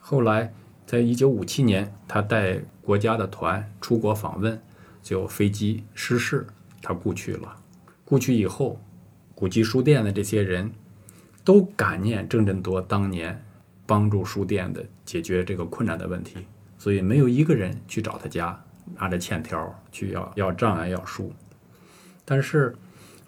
[0.00, 0.52] 后来
[0.86, 4.60] 在一九五七年，他带国家的团出国访问，
[5.08, 6.46] 就飞机失事。
[6.82, 7.56] 他故去了，
[8.04, 8.78] 故去以后，
[9.34, 10.70] 古籍书店的这些人
[11.42, 13.42] 都感念郑振铎当年
[13.86, 16.44] 帮助书店的解决这个困难的问题，
[16.76, 18.62] 所以没有一个人去找他家
[18.96, 21.32] 拿着欠条去要要账啊要书。
[22.26, 22.76] 但是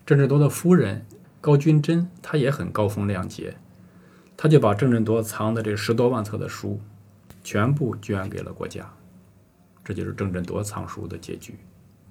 [0.05, 1.07] 郑振铎的夫人
[1.41, 3.57] 高君珍，她也很高风亮节，
[4.37, 6.79] 她就把郑振铎藏的这十多万册的书
[7.43, 8.93] 全部捐给了国家，
[9.83, 11.55] 这就是郑振铎藏书的结局。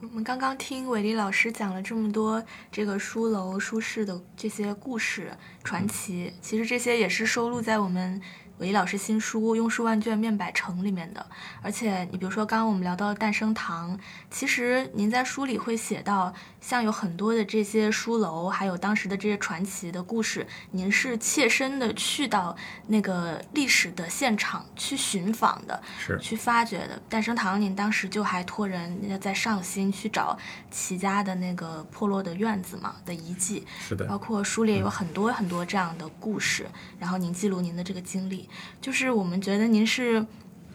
[0.01, 2.41] 我们刚刚听伟丽老师讲了这么多
[2.71, 5.29] 这个书楼、书室的这些故事
[5.61, 8.21] 传奇，其实这些也是收录在我们。
[8.59, 11.25] 韦老师新书《用书万卷面百成》里面的，
[11.61, 13.97] 而且你比如说刚刚我们聊到诞生堂，
[14.29, 22.55] 其实您在书里会写到，像有很多的这些书楼，还有当时的这些传奇的故事，您是切身的去到
[22.87, 27.01] 那个历史的现场去寻访的，是去发掘的。
[27.07, 30.37] 诞生堂，您当时就还托人在上新去找
[30.69, 36.67] 齐家的那个破落的院子嘛的遗迹，是的，包括书里也有很多很多这样的故事，
[36.99, 38.48] 然后您记录您的这个经历。
[38.81, 40.25] 就是我们觉得您是，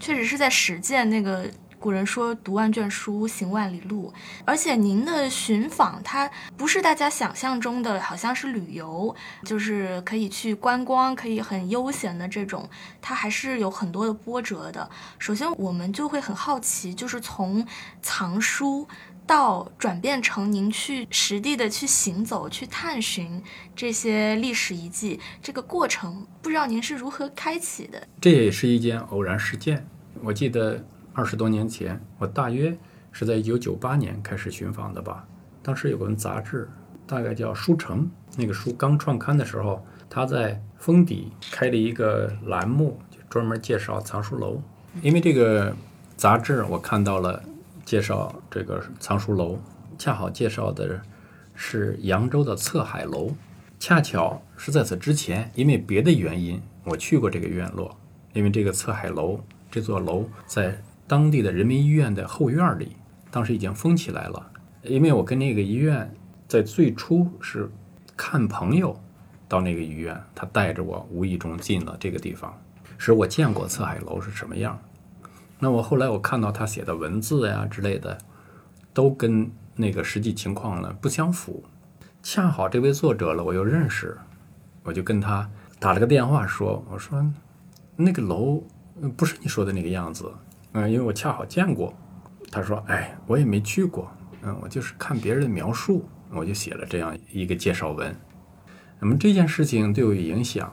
[0.00, 1.48] 确实是在实践那个
[1.78, 4.12] 古人说“读万卷书，行万里路”，
[4.46, 9.14] 而且您的寻访，它不是大家想象中的，好像是旅游，
[9.44, 12.68] 就是可以去观光，可以很悠闲的这种，
[13.02, 14.88] 它还是有很多的波折的。
[15.18, 17.66] 首先，我们就会很好奇，就是从
[18.00, 18.88] 藏书。
[19.26, 23.42] 到转变成您去实地的去行走、去探寻
[23.74, 28.06] 这些历史遗迹，这个过程不知道您是如何开启的？
[28.20, 29.86] 这也是一件偶然事件。
[30.22, 32.76] 我记得二十多年前，我大约
[33.12, 35.26] 是在一九九八年开始寻访的吧。
[35.62, 36.68] 当时有本杂志，
[37.06, 38.02] 大概叫《书城》，
[38.36, 44.60] 那个书刚创刊的时候，他在封底开了一个栏目，就专门介绍藏书楼。
[45.00, 45.74] 因为这个
[46.14, 47.42] 杂志，我看到了。
[47.84, 49.58] 介绍这个藏书楼，
[49.98, 51.00] 恰好介绍的
[51.54, 53.30] 是扬州的侧海楼。
[53.78, 57.96] 恰巧是在此之前，因为别的原因，我去过这个院落。
[58.32, 59.38] 因为这个侧海楼
[59.70, 62.96] 这座楼在当地的人民医院的后院里，
[63.30, 64.50] 当时已经封起来了。
[64.82, 66.12] 因为我跟那个医院
[66.48, 67.70] 在最初是
[68.16, 68.98] 看朋友
[69.46, 72.58] 到那个医院，他带着我无意中进了这个地方，
[72.98, 74.76] 使我见过侧海楼是什么样。
[75.64, 78.18] 那我后来我看到他写的文字呀之类的，
[78.92, 81.64] 都跟那个实际情况呢不相符。
[82.22, 84.14] 恰好这位作者了，我又认识，
[84.82, 87.24] 我就跟他打了个电话说：“我说
[87.96, 88.62] 那个楼
[89.16, 90.30] 不是你说的那个样子，
[90.72, 91.94] 嗯，因为我恰好见过。”
[92.52, 94.12] 他说：“哎，我也没去过，
[94.42, 98.14] 嗯，我就是看别人的描述，我就写了这样一个介绍文。
[99.00, 100.70] 那么这件事情对我有影响，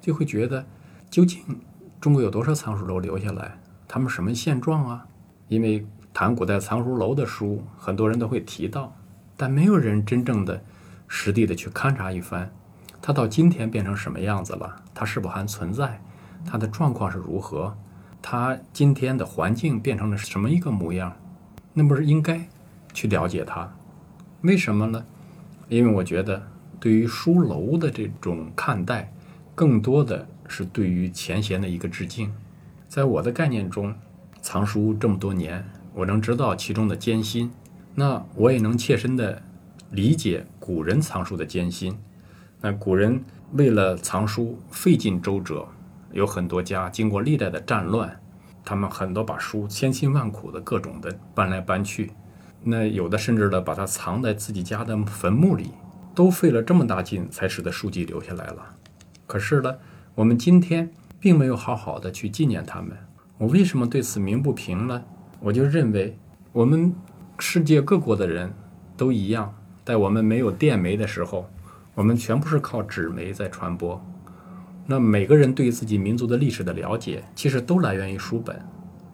[0.00, 0.66] 就会觉得
[1.08, 1.40] 究竟
[2.00, 3.56] 中国有多少藏书楼留下来？”
[3.94, 5.06] 他们什么现状啊？
[5.48, 8.96] 因为谈古代藏书楼的书，很多人都会提到，
[9.36, 10.64] 但没有人真正的
[11.06, 12.50] 实地的去勘察一番，
[13.02, 14.76] 它到今天变成什么样子了？
[14.94, 16.00] 它是否还存在？
[16.46, 17.76] 它的状况是如何？
[18.22, 21.14] 它今天的环境变成了什么一个模样，
[21.74, 22.48] 那不是应该
[22.94, 23.70] 去了解它？
[24.40, 25.04] 为什么呢？
[25.68, 26.42] 因为我觉得
[26.80, 29.12] 对于书楼的这种看待，
[29.54, 32.32] 更多的是对于前贤的一个致敬。
[32.92, 33.94] 在我的概念中，
[34.42, 35.64] 藏书这么多年，
[35.94, 37.50] 我能知道其中的艰辛，
[37.94, 39.40] 那我也能切身的
[39.92, 41.98] 理解古人藏书的艰辛。
[42.60, 45.66] 那古人为了藏书费尽周折，
[46.12, 48.20] 有很多家经过历代的战乱，
[48.62, 52.12] 他们很多把书千辛万苦的各种的搬来搬去。
[52.62, 55.70] 那有的甚至呢，把它藏在自己家的坟墓里，
[56.14, 58.76] 都费了这么大劲才使得书籍留下来了。
[59.26, 59.78] 可是呢，
[60.14, 60.92] 我们今天
[61.22, 62.90] 并没有好好的去纪念他们。
[63.38, 65.00] 我为什么对此鸣不平呢？
[65.38, 66.18] 我就认为，
[66.50, 66.92] 我们
[67.38, 68.52] 世界各国的人
[68.96, 69.54] 都一样，
[69.84, 71.48] 在我们没有电媒的时候，
[71.94, 74.04] 我们全部是靠纸媒在传播。
[74.84, 78.60] 那每个人对自己民族的历史的了解，其实都来源于书本。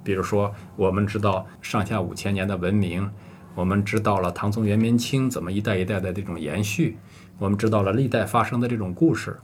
[0.02, 3.06] 比如说，我们知道上下五千年的文明。
[3.54, 6.96] 我们知道了唐宋元明清怎么一代一代的这种延续，
[7.38, 9.36] 我们知道了历代发生的这种故事。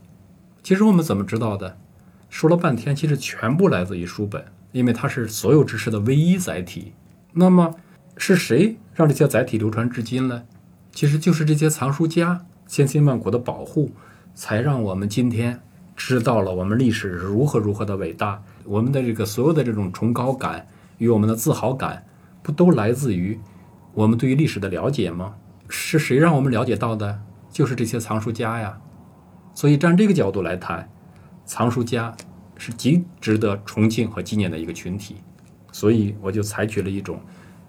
[0.63, 1.77] 其实我们怎么知道的？
[2.35, 6.91] 说了半天，其实全部来自于书本，因为它是所有知识的唯一载体。
[7.31, 7.75] 那么
[8.17, 10.43] 是谁让这些载体流传至今呢？
[10.91, 13.93] 其实就是这些藏书家千辛万苦的保护，
[14.33, 15.61] 才让我们今天
[15.95, 18.43] 知道了我们历史是如何如何的伟大。
[18.65, 20.67] 我们的这个所有的这种崇高感
[20.97, 22.05] 与我们的自豪感，
[22.43, 23.39] 不都来自于？
[23.93, 25.35] 我们对于历史的了解吗？
[25.69, 27.21] 是谁让我们了解到的？
[27.49, 28.79] 就是这些藏书家呀。
[29.53, 30.89] 所以，站这个角度来谈，
[31.45, 32.15] 藏书家
[32.57, 35.17] 是极值得崇敬和纪念的一个群体。
[35.71, 37.19] 所以，我就采取了一种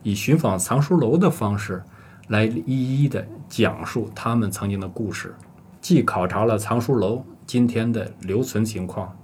[0.03, 1.83] 以寻访藏书楼的方式，
[2.29, 5.35] 来一一的讲述他们曾经的故事，
[5.81, 9.17] 既考察了藏书楼今天的留存情况，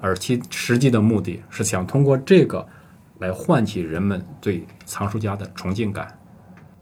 [0.00, 2.64] 而其实际的目的是想通过这个
[3.18, 6.16] 来唤起人们对藏书家的崇敬感。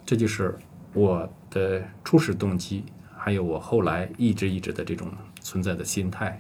[0.05, 0.59] 这就是
[0.93, 2.85] 我的初始动机，
[3.17, 5.09] 还有我后来一直一直的这种
[5.41, 6.39] 存在的心态。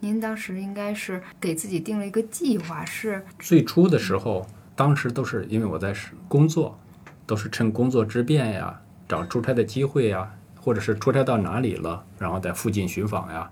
[0.00, 5.94] 您当时应该是给自己定了一个计划，是最初的时候，当时都是因为我在
[6.28, 6.78] 工作，
[7.26, 10.30] 都是趁工作之便呀，找出差的机会呀，
[10.60, 13.48] 或者是出差到哪里了，然后在附近寻访呀。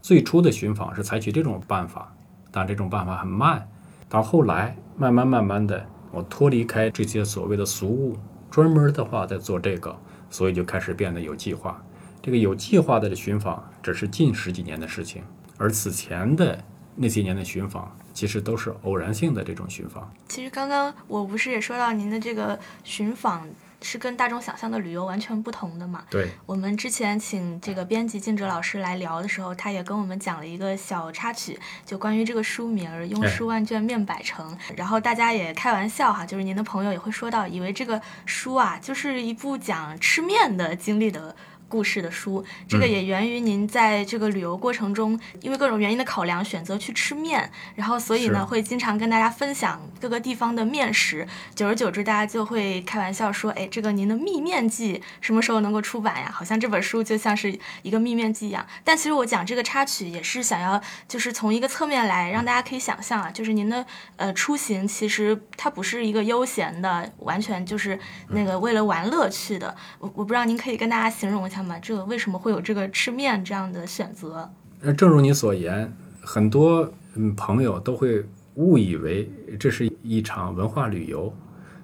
[0.00, 2.14] 最初的寻访是采取这种办法，
[2.50, 3.68] 但这种办法很慢。
[4.08, 8.16] 到后来，慢慢慢慢的，我脱离开这些所谓的俗物。
[8.50, 9.94] 专门的话在做这个，
[10.30, 11.80] 所以就开始变得有计划。
[12.22, 15.22] 这个有计划的寻访只是近十几年的事情，
[15.60, 16.64] 而此前的
[16.96, 20.10] 那些年的寻访，其实都是偶然性的这种寻访。
[20.26, 23.46] 其实刚刚我不是也说到您的这个寻访。
[23.82, 26.04] 是跟大众想象的旅游完全不同的嘛？
[26.10, 26.28] 对。
[26.44, 34.54] 我们之前请这个编辑静哲老师来聊的时候，他也跟我们讲了一个小插曲，就关于这个书名儿“庸书万卷面百成”。
[34.76, 41.34] 然后大家也开玩笑哈，就是您的朋友也会说到，以为这个书啊，就是一部讲吃面的经历的。
[41.70, 51.24] 故事的书，这个也源于您在这个旅游过程中，因为各种原因的考量，选择去吃面，然后所以呢，会经常跟大家分享各个地方的面食。
[51.54, 56.28] 久而久之，大家就会开玩笑说：“哎，这个您的秘面记什么时候能够出版呀？
[56.34, 67.96] 好像这本书就像是一个秘面记一样。”但其实我讲这个插曲，也是想要就是从一个侧面来让大家可以想象啊，就是您的呃出行其实它不是一个悠闲的，完全就是
[68.30, 69.72] 那个为了玩乐去的。
[70.00, 71.59] 我我不知道您可以跟大家形容一下。
[71.60, 74.50] 那么，这个为什么会有这个吃面这样的选择？
[74.80, 75.92] 呃，正如你所言，
[76.22, 81.30] 很多嗯朋友都会误以为这是一场文化旅游，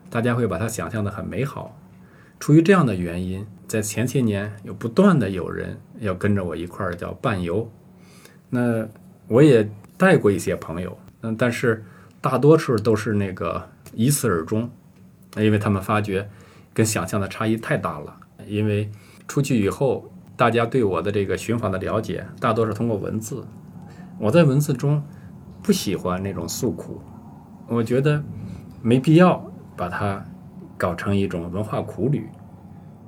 [0.08, 1.78] 大家会把它想象的很美好。
[2.40, 7.70] 出于这样的原因，在前些年有不断的有人要跟着我一块儿叫伴游，
[8.48, 8.88] 那
[9.28, 11.84] 我也带过一些朋友，嗯，但是
[12.22, 14.70] 大多数都是那个一次而终，
[15.36, 16.26] 因为他们发觉
[16.72, 18.16] 跟想象的差异太大了，
[18.46, 18.90] 因为。
[19.26, 23.46] 出去以后，大家对我的这个寻访的了解，大多是通过文字。
[24.18, 25.02] 我在文字中
[25.62, 27.00] 不喜欢那种诉苦，
[27.68, 28.22] 我觉得
[28.82, 29.44] 没必要
[29.76, 30.24] 把它
[30.78, 32.28] 搞成一种文化苦旅。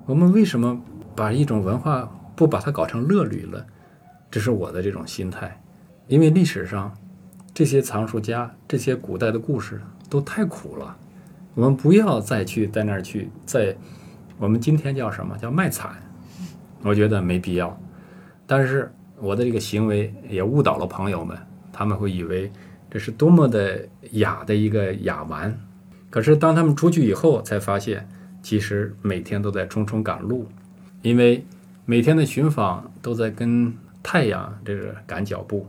[0.06, 0.80] 我们为什么
[1.14, 3.66] 把一种文化不把它搞成乐旅了？
[4.30, 5.60] 这是我的这种心态。
[6.06, 6.92] 因为历史上
[7.52, 10.96] 这些藏书家、这些古代的故事都太苦了，
[11.54, 13.76] 我们不要再去在那儿去在
[14.38, 15.92] 我们今天叫什么叫卖惨。
[16.82, 17.78] 我觉得没必要，
[18.46, 21.36] 但是我的这个行为也误导了朋友们，
[21.72, 22.50] 他们会以为
[22.90, 25.58] 这是多么的雅的一个雅玩。
[26.08, 28.08] 可是当他们出去以后，才发现
[28.42, 30.46] 其实每天都在匆匆赶路，
[31.02, 31.44] 因为
[31.84, 35.66] 每天的寻访都在跟太阳这个赶脚步。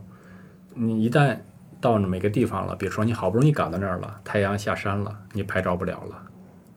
[0.74, 1.36] 你一旦
[1.80, 6.22] 到每个地方了，比如说你好不容易赶到那儿了，太阳下山了，你拍照不了了，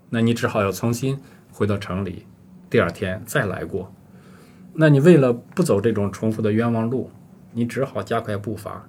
[0.10, 1.18] 那你只好要重新
[1.52, 2.26] 回到城里，
[2.70, 3.94] 第二天再来过。
[4.76, 7.12] 那你为了不走这种重复的冤枉路，
[7.52, 8.88] 你只好加快步伐。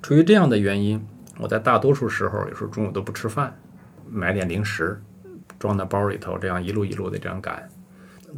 [0.00, 1.04] 出于这样的原因，
[1.38, 3.58] 我在大多数时候有时候中午都不吃饭，
[4.08, 5.02] 买点零食
[5.58, 7.68] 装在包里头，这样一路一路的这样赶。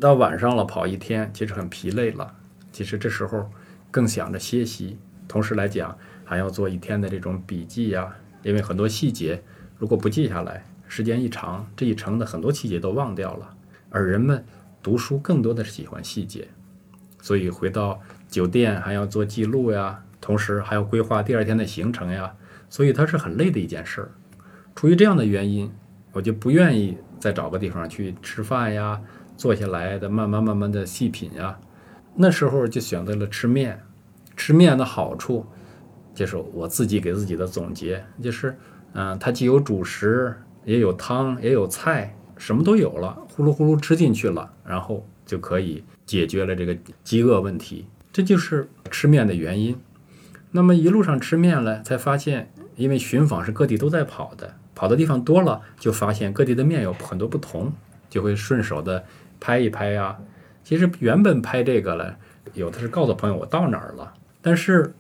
[0.01, 2.35] 到晚上了，跑一天其实很疲累了，
[2.73, 3.51] 其实这时候
[3.91, 4.99] 更想着歇息。
[5.29, 9.43] 同时来讲，还要做一天的这种笔记呀，因为很多细节
[9.77, 13.55] 如果不记下来，时间一长，这一程的很多细节都忘掉了。
[13.91, 14.43] 而人们
[14.83, 16.49] 读书更多的是喜欢细节，
[17.21, 22.35] 所以回到酒店还要做记录呀，同时还要规划第二天的行程呀，
[22.69, 24.11] 所以它是很累的一件事儿。
[24.75, 25.71] 出于这样的原因，
[26.13, 29.01] 我就不愿意再找个地方去吃饭呀，
[29.37, 31.59] 坐下来的慢慢慢慢的细品呀。
[32.15, 33.81] 那时候就选择了吃面。
[34.37, 35.45] 吃面的好处，
[36.15, 38.57] 就是我自己给自己的总结，就是，
[38.95, 47.87] 嗯，它既有主食，也有汤，也有菜，什么都有了，呼噜呼噜吃进去了，然后就可以解决了这个饥饿问题。
[48.13, 49.79] 这就是吃面的原因。
[50.51, 57.73] 那么一路上吃面了，才发现，因为寻访是各地都在跑的，跑的地方多了，就发现各地的面有很多不同，
[58.09, 59.05] 就会顺手的
[59.39, 60.19] 拍一拍呀。
[60.65, 62.19] 其实原本拍这个了，
[62.55, 64.13] 有的是告诉朋友我到哪儿了。
[64.43, 64.93] 但是，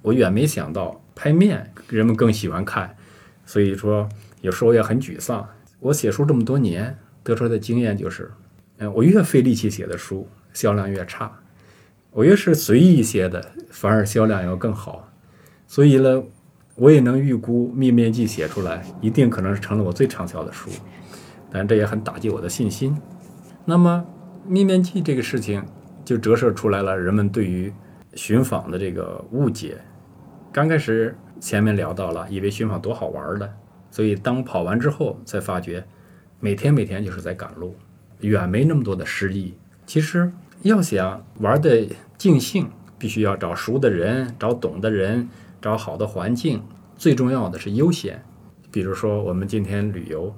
[0.00, 2.96] 我远没想到拍面人们更喜欢看，
[3.44, 4.08] 所以说
[4.40, 5.46] 有时候也很沮丧。
[5.80, 8.30] 我写书这么多年得出来的经验就是，
[8.78, 11.30] 嗯，我越费力气写的书销量越差，
[12.10, 15.10] 我越是随意一些的反而销量要更好。
[15.66, 16.22] 所以呢，
[16.76, 20.70] 我也能预估《面面记》写出来一定可能是成了我最畅销的书，
[21.50, 22.96] 但这也很打击我的信心。
[23.66, 24.02] 那么，
[24.50, 25.62] 《面面记》这个事情
[26.02, 27.70] 就折射出来了人们对于。
[28.16, 29.76] 寻访的这个误解，
[30.52, 33.54] 刚开始前面聊到了，以为寻访多好玩的，
[33.90, 35.84] 所以当跑完之后才发觉，
[36.38, 37.74] 每天每天就是在赶路，
[38.20, 39.54] 远没那么多的诗意。
[39.84, 40.32] 其实
[40.62, 41.86] 要想玩的
[42.16, 45.28] 尽兴，必须要找熟的人，找懂的人，
[45.60, 46.62] 找好的环境，
[46.96, 48.24] 最重要的是悠闲。
[48.70, 50.34] 比如说我们今天旅游，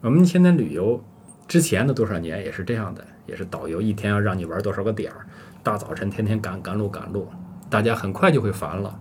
[0.00, 1.02] 我们现在旅游
[1.46, 5.26] 之前的多少年也是这样的，也是导游一天要让你玩多少个点儿。
[5.62, 7.28] 大早晨天天赶赶路赶路，
[7.68, 8.98] 大家很快就会烦了。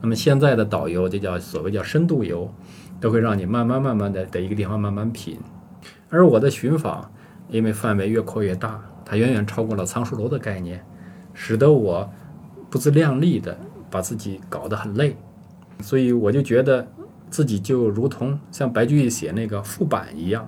[0.00, 2.52] 那么现在的导游就叫所谓叫深度游，
[3.00, 5.38] 都会让你慢慢慢慢的在一个地方慢慢品。
[6.10, 7.10] 而我的寻访，
[7.48, 10.84] 因为范围越扩越大，它远远超过了藏书楼的概念，
[11.32, 12.10] 使得我
[12.68, 13.56] 不自量力的
[13.90, 15.16] 把自己搞得很累。
[15.80, 16.86] 所以我就觉得
[17.30, 20.46] 自己就如同像白居易写那个副板一样，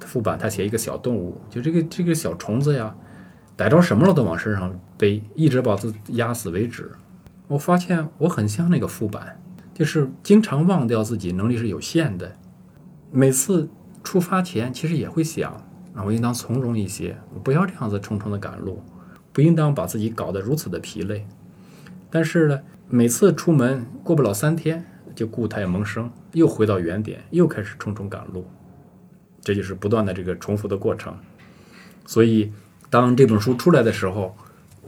[0.00, 2.94] 副板他写一个小动物，就这个这个小虫子呀。
[3.56, 6.90] 逮着什么了都往身上背，一直把自压死为止。
[7.46, 9.38] 我发现我很像那个副板，
[9.74, 12.32] 就是经常忘掉自己能力是有限的。
[13.10, 13.68] 每次
[14.02, 15.62] 出发前，其实也会想
[15.94, 18.82] 啊，我应当从容一些，我不要这样子匆匆的赶路，
[19.32, 21.26] 不应当把自己搞得如此的疲累。
[22.10, 24.84] 但是呢，每次出门过不了三天，
[25.14, 28.46] 就故态萌生，又回到原点，又开始匆匆赶路。
[29.42, 31.16] 这就是不断的这个重复的过程。
[32.06, 32.52] 所以。
[32.92, 34.36] 当这本书出来的时候，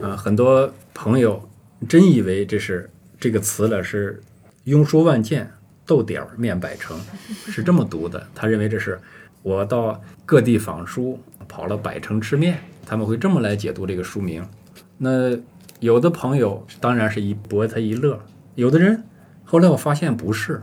[0.01, 1.49] 啊，很多朋友
[1.87, 4.21] 真以为这是这个词了，是
[4.67, 5.49] “庸书万件，
[5.85, 6.99] 逗点儿面百成”，
[7.47, 8.27] 是这么读的。
[8.35, 8.99] 他认为这是
[9.43, 14.43] 我到各地访书，跑了百城吃面，他们会这么来解读这个书名。
[14.97, 15.37] 那
[15.79, 18.19] 有的朋友当然是一博他一乐，
[18.55, 19.03] 有的人
[19.43, 20.61] 后来我发现不是，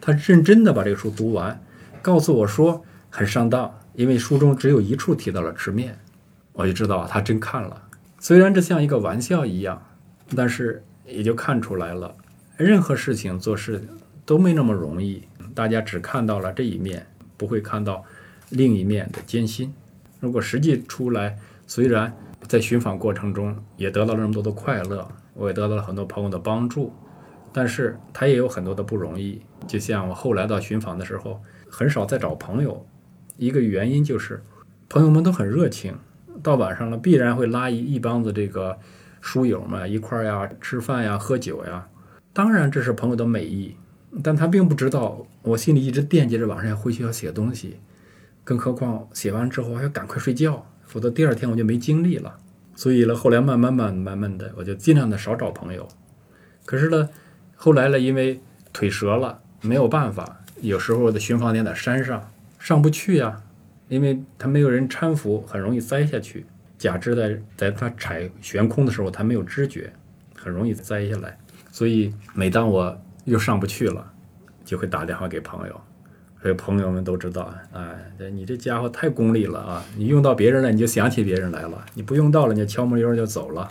[0.00, 1.62] 他认真的把这个书读完，
[2.00, 5.98] 告诉我说很上当，因为书中只有一处提到了吃面。
[6.54, 7.82] 我就知道他真看了，
[8.18, 9.82] 虽然这像一个玩笑一样，
[10.34, 12.14] 但是也就看出来了，
[12.56, 13.86] 任何事情做事
[14.24, 15.22] 都没那么容易。
[15.54, 17.06] 大家只看到了这一面，
[17.36, 18.04] 不会看到
[18.52, 19.72] 另一面的艰辛。
[20.20, 21.36] 如果实际出来，
[21.66, 22.14] 虽然
[22.46, 26.92] 在寻访过程中也得到了那么多的快乐，我也得到了很多朋友的帮助，
[27.52, 29.40] 但是他也有很多的不容易。
[29.66, 32.86] 就像我后来到寻访的时候，很少再找朋友，
[33.36, 34.42] 一个原因就是
[34.88, 35.94] 朋友们都很热情。
[36.42, 38.76] 到晚上了，必然会拉一一帮子这个
[39.20, 41.88] 书友们一块儿呀吃饭呀喝酒呀。
[42.32, 43.76] 当然这是朋友的美意，
[44.22, 47.76] 但他并不知道我心里一直惦记着晚上要回去要写东西，
[48.44, 52.38] 更何况写完之后还要赶快睡觉，否则第二天我就没精力了。
[52.74, 55.86] 所以呢，后来慢慢慢慢慢的，我就尽量的少找朋友。
[56.64, 57.08] 可是呢，
[57.54, 58.40] 后来呢，因为
[58.72, 63.42] 腿折了，没有办法，有时候的巡防点在山上，上不去呀。
[63.88, 66.46] 因为它没有人搀扶，很容易栽下去。
[66.78, 69.92] 假肢在在它踩悬空的时候，它没有知觉，
[70.34, 71.38] 很容易栽下来。
[71.70, 74.10] 所以每当我又上不去了，
[74.64, 75.80] 就会打电话给朋友，
[76.42, 79.84] 所以朋友们都知道，哎，这你这家伙太功利了啊！
[79.96, 83.68] 你用到别人了，你就想起别人来了；你不用到了，你就悄没溜就走了。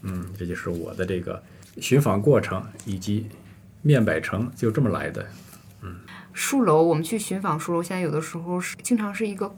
[0.00, 1.42] 嗯，这就是我的这个
[1.76, 3.26] 寻访过程以及
[3.82, 5.26] 面百成就这么来的。
[5.82, 5.96] 嗯，
[6.32, 9.54] 树楼，我们去寻访树楼，现在有的时候是经常是一个，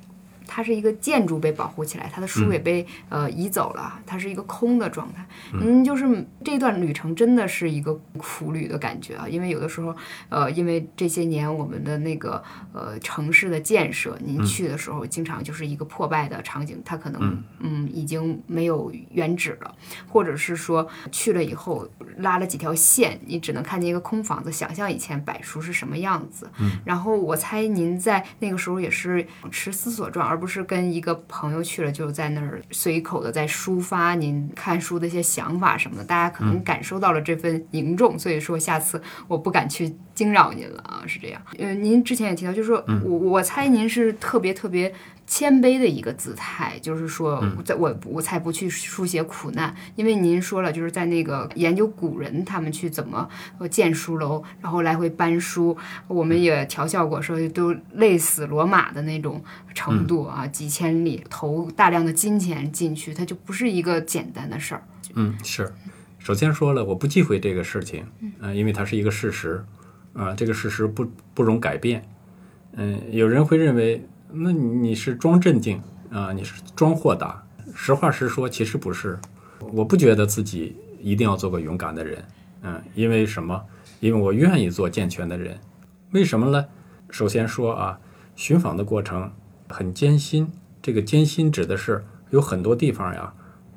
[0.46, 5.26] 它是一个建筑被保护起来，它的书也被、呃移走了，它是一个空的状态。
[5.52, 9.94] 嗯，就是这段旅程真的是一个苦旅的感觉啊，因为有的时候，
[10.28, 12.42] 呃，因为这些年我们的那个
[12.72, 17.84] 呃城市的建设，您去的时候经常就是一个破败的场景，它可能嗯。
[17.94, 19.74] 已经没有原址了，
[20.08, 21.88] 或者是说去了以后
[22.18, 26.50] 拉了几条线，你只能看见一个空房子，想象以前柏书是什么样子。
[26.84, 41.40] 然后我猜您在那个时候也是持思索状，而不是跟一个朋友去了就在那儿随口的在抒发您看书的一些想法什么的，大家可能感受到了这份凝重，所以说下次我不敢去惊扰您了啊，是这样。
[41.56, 44.92] 呃，您之前也提到，就是说我我猜您是特别特别。
[45.26, 59.42] 谦卑的一个姿态，就是说，在我我才不去书写苦难，因为您说了，就是在那个研究古人他们去怎么呃建书楼，然后来回搬书，我们也调笑过，说都累死罗马的那种
[59.74, 64.82] 程度啊，几千里投大量的金钱进去，它就不是一个简单的事儿。
[65.14, 65.72] 嗯，是。
[66.18, 68.06] 首先说了，我不忌讳这个事情，
[68.40, 69.62] 嗯、因为它是一个事实，
[70.14, 72.02] 啊、这个事实不不容改变。
[72.76, 74.02] 嗯，有人会认为，
[74.36, 75.80] 那你是装镇定
[76.10, 77.40] 啊、你是装豁达。
[77.74, 79.18] 实话实说，其实不是。
[79.72, 82.24] 我不觉得自己一定要做个勇敢的人，
[82.62, 83.60] 嗯，因为什么？
[84.00, 85.56] 因为我愿意做健全的人。
[86.10, 86.66] 为什么呢？
[87.10, 87.98] 首先说啊，
[88.34, 89.30] 寻访的过程
[89.68, 90.48] 很艰辛，
[90.82, 93.32] 这个艰辛指的是有很多地方呀，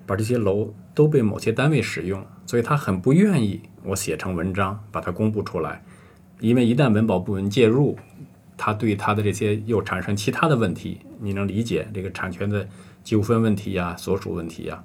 [0.06, 5.84] 把这些楼都被某些单位使用，所以他很不愿意我写成文章把它公布出来，
[6.40, 7.98] 因为一旦文保部门介入，
[8.58, 12.68] 他对他的这些又产生其他的问题，你能理解这个产权的
[13.04, 14.84] 纠纷问题呀、所属问题呀，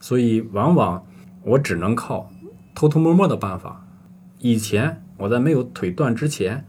[0.00, 1.06] 所以往往
[1.42, 2.30] 我只能靠
[2.74, 3.86] 偷偷摸摸的办法。
[4.38, 6.64] 以前我在没有腿断之前，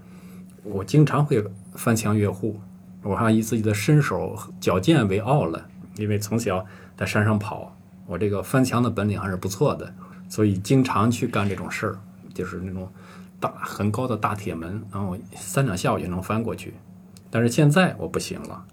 [0.63, 1.43] 我经常会
[1.73, 2.59] 翻墙越户，
[3.01, 6.65] 我还以自己的身手矫健为傲了，因为从小
[6.97, 7.75] 在山上跑，
[8.05, 9.93] 我这个翻墙的本领还是不错的，
[10.27, 11.99] 所以经常去干这种事儿，
[12.33, 12.91] 就是那种
[13.41, 16.75] 大很高的大铁门，然后三两下我就能翻过去。
[17.29, 18.65] 但是现在我不行了，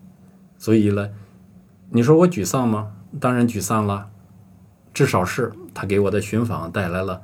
[0.59, 1.09] 所以呢，
[1.91, 2.93] 你说我沮丧吗？
[3.19, 4.11] 当然沮丧了，
[4.93, 7.23] 至少是他给我的寻访带来了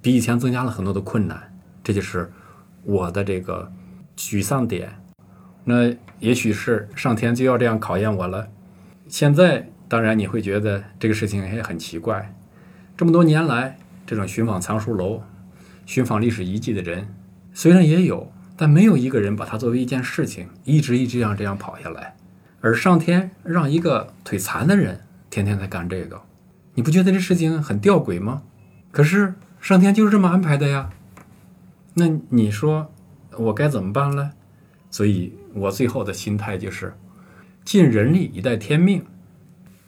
[0.00, 2.32] 比以前增加了很多的困难，这就是
[2.84, 3.70] 我的这个
[4.16, 4.96] 沮丧点。
[5.64, 8.48] 那也许是上天就要这样考验我了。
[9.08, 12.34] 现在当然你会觉得这个事情也很奇怪，
[12.96, 15.22] 这么多年来，这种寻访藏书楼、
[15.86, 17.06] 寻访历史遗迹的人
[17.52, 22.16] 虽然也有，但没有一个人把它作为一件事情，一直一直这样这样跑下来。
[22.60, 26.22] 而上天让一个腿残的人天天在干这个，
[26.74, 28.42] 你不觉得这事情很吊诡吗？
[28.90, 30.90] 可是上天就是这么安排的呀。
[31.94, 32.90] 那你说
[33.36, 34.32] 我该怎么办呢？
[34.90, 36.94] 所以我最后的心态就是
[37.64, 39.04] 尽人力以待天命。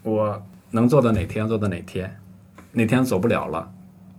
[0.02, 2.20] 我能做到哪天做到哪天，
[2.72, 3.72] 哪天走不了了，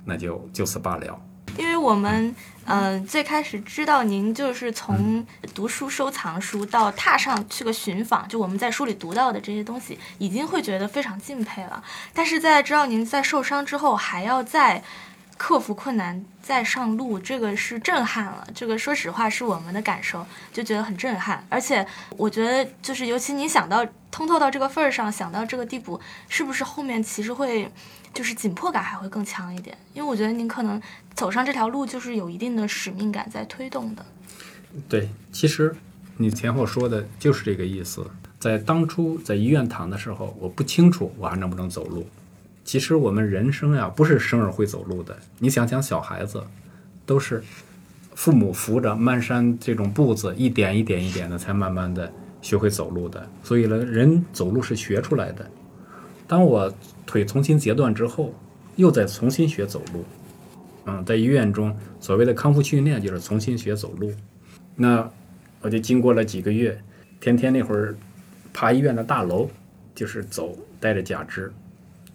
[0.03, 1.21] 那就就此罢了。
[1.58, 2.34] 因为我们
[2.66, 11.84] 嗯、呃最开始知道您就是从读书收藏书到踏上去个寻访，就我们在书里读到的这些东西，已经会觉得非常敬佩了。
[12.14, 14.84] 但是在知道您在受伤之后还要再
[15.38, 18.47] 克服困难再上路，这个是震撼了。
[18.55, 21.45] 这个说实话是我们的感受，就觉得很震撼。
[21.47, 21.86] 而且
[22.18, 27.72] 我觉得就是尤其你想到通透到这个份儿上，想到这个地步，是不是后面其实会
[28.18, 29.78] 就是紧迫感还会更强一点？
[29.93, 30.82] 因为我觉得您可能
[31.13, 34.03] 走上这条路就是有一定的使命感在推动的。
[34.89, 35.76] 对，其实
[36.15, 38.03] 你前后说的就是这个意思。
[38.39, 42.07] 在当初在医院躺的时候，我不清楚我还能不能走路。
[42.65, 45.15] 其实我们人生呀，不是生而会走路的。
[45.38, 46.43] 你想想，小孩子
[47.05, 47.43] 都是
[48.15, 52.11] 父母扶着蹒跚这种步子，一点一点一点的，才慢慢的
[52.41, 53.30] 学会走路的。
[53.43, 55.47] 所以呢，人走路是学出来的。
[56.28, 56.74] 当我
[57.08, 58.32] 腿重新截断之后，
[58.76, 60.05] 又再重新学走路。
[60.86, 64.12] 嗯，在医院中，所谓的康复训练就是重新学走路。
[64.76, 65.10] 那
[65.62, 66.80] 我就经过了几个月，
[67.20, 67.97] 天天那会儿
[68.53, 69.49] 爬医院的大楼，
[69.95, 71.51] 就是走带着假肢，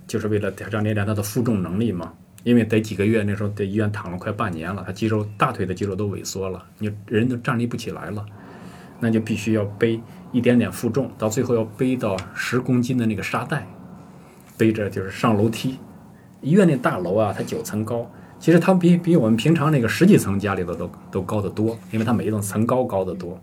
[0.07, 2.13] 就是为了让练练他的负重能力嘛。
[2.45, 8.25] 因为得几个月，那时候在医院躺了快半年了，他肌肉大腿的肌肉都萎缩了，你人都站立不起来了，
[8.99, 10.01] 那就必须要背
[10.33, 13.65] 一点点负重，到最后要背到十公斤的那个沙袋，
[14.63, 15.77] 背着就是上楼梯。
[16.41, 18.09] 医院那大楼啊，它九层高，
[18.39, 23.43] 其实它比比我们平常那个十几层家里的都都高得多，因为它每一栋层高高得多。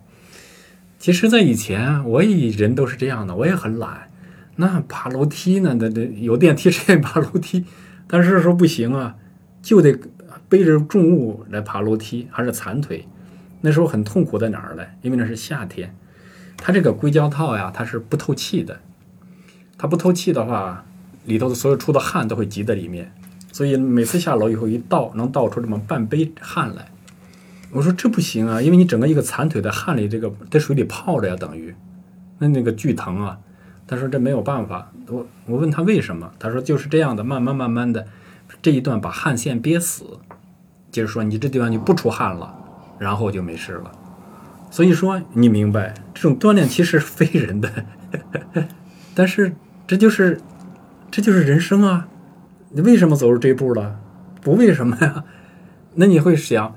[0.98, 4.10] 其实，在以前，我也人都是这样的，我也很懒。
[4.56, 5.76] 那爬楼梯呢？
[5.78, 7.66] 那那有电梯谁愿意 爬楼梯？
[8.08, 9.18] 但是说不行啊，
[9.62, 10.00] 就得
[10.48, 13.06] 背着重物来爬楼梯，还是残腿。
[13.60, 14.84] 那时候很痛苦在哪儿呢？
[15.02, 15.94] 因为那是夏天，
[16.56, 18.80] 它这个硅胶套呀，它是不透气的。
[19.78, 20.86] 它不透气的话，
[21.26, 23.12] 里头的所有出的汗都会积在里面。
[23.52, 26.92] 所以每次下楼以后一倒，能倒出这么半杯汗来。
[27.72, 31.76] 我说这不行啊，因为你整个一个残腿在汗里，这个在水里泡着呀，等于
[32.38, 33.38] 那那个巨疼啊。
[33.86, 34.92] 他说这没有办法。
[35.08, 38.06] 我我问他为什么，他说就是这样的，慢慢慢慢的
[38.62, 40.20] 这一段把汗腺憋死，
[40.92, 42.56] 就是说你这地方就不出汗了，
[43.00, 43.92] 然后就没事了。
[44.72, 47.72] 所以说你明白，这种锻炼其实非人的，
[49.16, 49.56] 但是
[49.88, 50.40] 这就是
[51.12, 52.08] 这就是人生啊。
[52.70, 54.00] 你为什么走入这一步了？
[54.42, 55.24] 不为什么呀？
[55.96, 56.76] 那你会想，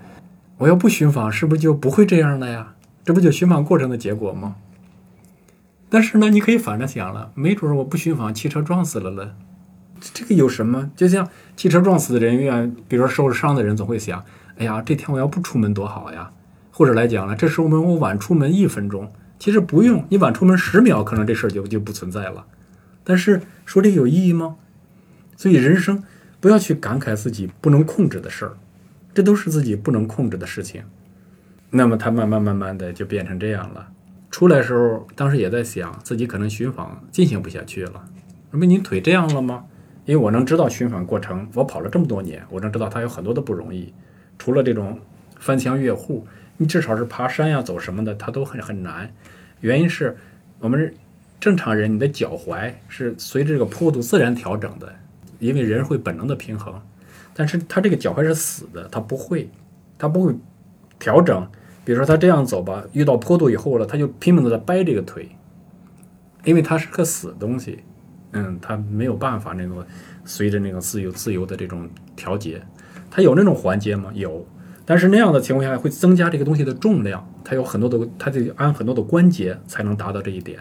[0.58, 2.74] 我要不寻访，是不是就不会这样了呀？
[3.04, 4.56] 这不就寻访过程的结果吗？
[5.88, 9.34] 但是呢，你可以反着想了，没准我不寻访，汽车撞死了了，
[10.00, 10.90] 这个有什么？
[10.96, 14.24] 就像汽车撞死的人，永远，比如说受了伤的人，总会想，
[14.56, 16.30] 哎呀，这天我要不出门多好呀。
[16.70, 22.46] 或者来讲了，这时候我晚出门一分钟，其实不用，你晚出门十秒，可能这事儿就就不存在了。
[23.04, 24.56] 但是说这个有意义吗？
[25.36, 26.02] 所以人生
[26.40, 28.52] 不要去感慨自己不能控制的事儿，
[29.12, 30.82] 这都是自己不能控制的事情。
[31.70, 33.88] 那么他慢慢慢慢的就变成这样了。
[34.30, 38.04] 出来时候，当时也在想自己可能寻访进行不下去了。
[38.50, 39.64] 那么你腿这样了吗？
[40.04, 43.92] 因为我能知道寻访过程，我跑了这么多年，我能知道它有很多的不容易。
[44.38, 44.98] 除了这种
[45.38, 46.26] 翻墙越户，
[46.56, 49.12] 你至少是爬山呀、走什么的，它都很很难。
[49.60, 50.16] 原因是
[50.58, 50.92] 我们
[51.42, 54.94] 正常人，你的脚踝是随着这个坡度自然调整的。
[55.40, 56.72] 因为人会本能的平衡，
[57.34, 59.50] 但是他这个脚踝是死的，他不会，
[59.98, 60.32] 他不会
[61.00, 61.44] 调整。
[61.84, 65.28] 比如说他这样走吧，遇到坡度以后了，他就拼命的在掰这个腿，
[66.44, 67.80] 因为它是个死东西，
[68.30, 69.84] 嗯，他没有办法那个
[70.24, 72.62] 随着那个自由自由的这种调节。
[73.10, 74.12] 它有那种环节吗？
[74.14, 74.46] 有，
[74.84, 80.60] 但是那样的情况下会增加这个东西的重量，它有很多的，它得安很多的关节才能达到这一点。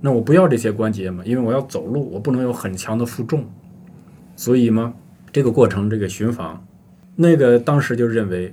[0.00, 3.44] 那我不要这些关节嘛，因为我要走路，我不能有很强的负重。
[4.36, 4.94] 所以嘛，
[5.32, 6.66] 这个过程，这个巡访，
[7.14, 8.52] 那个当时就认为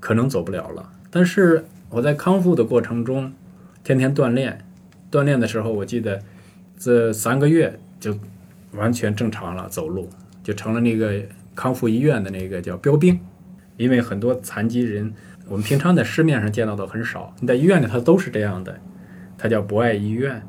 [0.00, 0.90] 可能走不了了。
[1.10, 3.32] 但是我在康复的过程中，
[3.84, 4.64] 天天锻炼，
[5.10, 6.20] 锻炼的时候，我记得
[6.76, 8.16] 这三个月就
[8.72, 10.08] 完全正常了，走路
[10.42, 11.22] 就成了那个
[11.54, 13.18] 康复医院的那个叫标兵。
[13.76, 15.12] 因为很多残疾人，
[15.48, 18.78] 我们平常在市面上见到的很少，你在医院里它都是这样的，
[19.38, 20.42] 它叫博爱医院，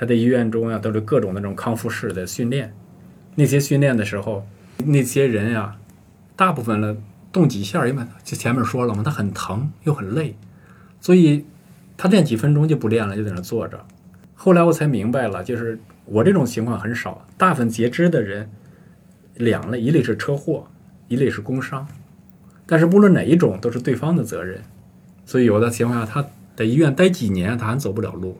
[0.00, 2.72] 他在医院中呀都是各种那种康复室的训练。
[3.34, 4.46] 那些训练的时候，
[4.86, 5.76] 那些人呀，
[6.34, 6.96] 大部分呢
[7.30, 10.34] 动几下，因为就前面说了嘛，他很疼又很累，
[11.02, 11.44] 所以
[11.98, 13.84] 他练几分钟就不练了，就在那坐着。
[14.34, 18.50] 后来我才明白了，就是我这种情况很少，大部分截肢的人
[19.34, 20.66] 两类，一类是车祸，
[21.08, 21.86] 一类是工伤，
[22.64, 24.62] 但是不论哪一种都是对方的责任。
[25.26, 26.26] 所以有的情况下，他
[26.56, 28.38] 在医院待几年，他还走不了路。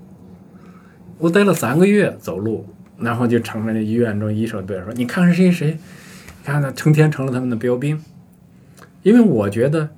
[1.20, 2.66] 我待了三个月走路。
[3.02, 7.98] 然后就成了那医院中医生对说：“你看看谁谁，你看他成天成了他们的标兵。
[9.02, 9.88] 因为我觉得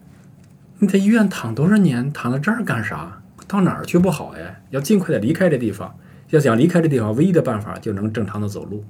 [0.79, 3.21] 你在医院躺多少年，躺在这儿干啥？
[3.49, 4.61] 到哪儿去不好呀？
[4.71, 5.93] 要尽快的离开这地方。
[6.31, 8.85] 要想离开这地方，唯一的办法就能正常的走路。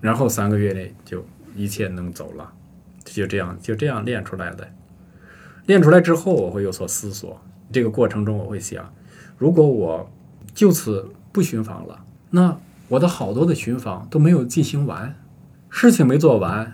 [0.00, 1.26] 然后三个月内就
[1.56, 2.52] 一切能走了，
[3.04, 4.68] 就这样就这样练出来的。
[5.66, 7.40] 练出来之后，我会有所思索。
[7.72, 8.88] 这个过程中，我会想：
[9.36, 10.08] 如果我
[10.54, 12.58] 就此不寻访了，那……
[12.88, 15.12] 我的好多的寻访都没有进行完，
[15.68, 16.72] 事情没做完，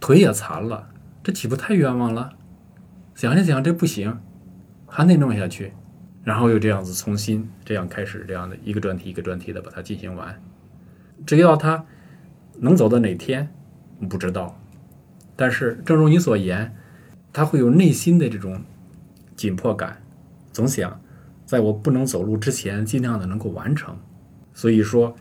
[0.00, 0.88] 腿也残了，
[1.22, 2.32] 这岂不太冤枉了？
[3.14, 4.18] 想一想，这不行，
[4.86, 5.74] 还得弄下去，
[6.24, 10.42] 然后又这样子重新这样开始，这样的一个专题一个专题的把它进行完。
[11.26, 11.84] 只要他
[12.60, 13.52] 能走到哪天，
[14.08, 14.58] 不知道，
[15.36, 16.74] 但是正如你所言，
[17.34, 18.62] 他会有内心的这种
[19.36, 20.02] 紧迫感，
[20.52, 20.98] 总想
[21.50, 23.98] 在我不能走路之前，尽量的能够完成。
[24.54, 25.16] 所以说。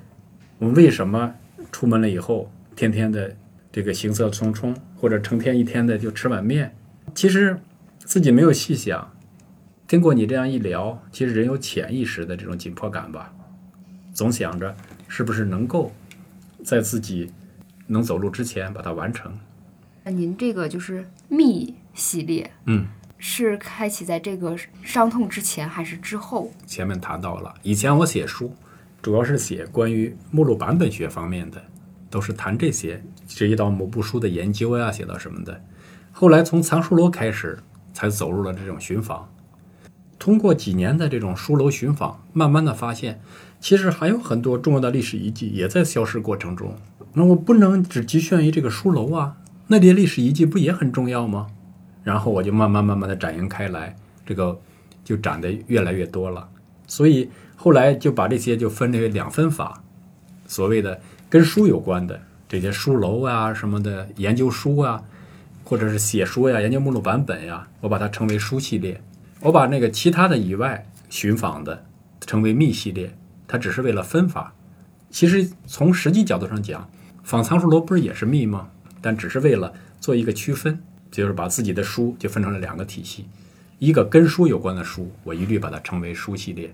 [0.59, 1.33] 我们为什么
[1.71, 3.33] 出门了以后，天天的
[3.71, 6.75] 这个行色匆匆，或者成天一天的就吃碗面？
[7.15, 7.57] 其实
[7.99, 9.09] 自己没有细想。
[9.87, 13.33] 经过你这样一聊，其实人有潜意识的这种紧迫感吧，
[14.13, 14.75] 总想着
[15.07, 15.93] 是不是能够
[16.61, 17.31] 在自己
[17.87, 19.31] 能走路之前把它完成。
[20.03, 22.85] 那您这个就是密系列，嗯，
[23.19, 26.51] 是开启在这个伤痛之前还是之后？
[26.65, 28.55] 前面谈到了，以前我写书。
[29.01, 31.63] 主要是写关于目录版本学方面的，
[32.09, 35.63] 都是谈这些，涉及到某部书的研究呀，写到什么的。
[36.11, 37.59] 后来从藏书楼开始，
[37.93, 39.29] 才走入了这种寻访。
[40.17, 43.21] 通过几年的这种书楼寻访，慢慢的发现，
[43.61, 46.75] 其实还有很多重要的历史遗迹也在消失过程中。
[47.13, 51.47] 那我不能只局限于这个书楼啊，那些历史遗迹不也很重要吗？
[52.03, 53.95] 然后我就慢慢慢慢的展延开来，
[54.25, 54.59] 这个
[55.03, 56.47] 就展的越来越多了。
[56.87, 59.83] 所以后来就把这些就分为两分法，
[60.47, 65.03] 所谓的跟书有关的这些书楼啊什么的研究书啊，
[65.63, 68.99] 或者是写书呀、研究目录版本呀，我把它称为书系列。
[69.41, 71.85] 我把那个其他的以外寻访的
[72.21, 73.15] 称为秘系列，
[73.47, 74.53] 它只是为了分法。
[75.11, 76.89] 其实从实际角度上讲，
[77.23, 78.69] 仿藏书楼不是也是秘吗？
[79.01, 80.81] 但只是为了做一个区分，
[81.11, 83.25] 就是把自己的书就分成了两个体系：
[83.79, 86.69] 一个跟书有关的书，我一律把它称为书系列；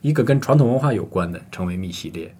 [0.00, 2.34] 一个跟传统文化有关的，称为秘系列。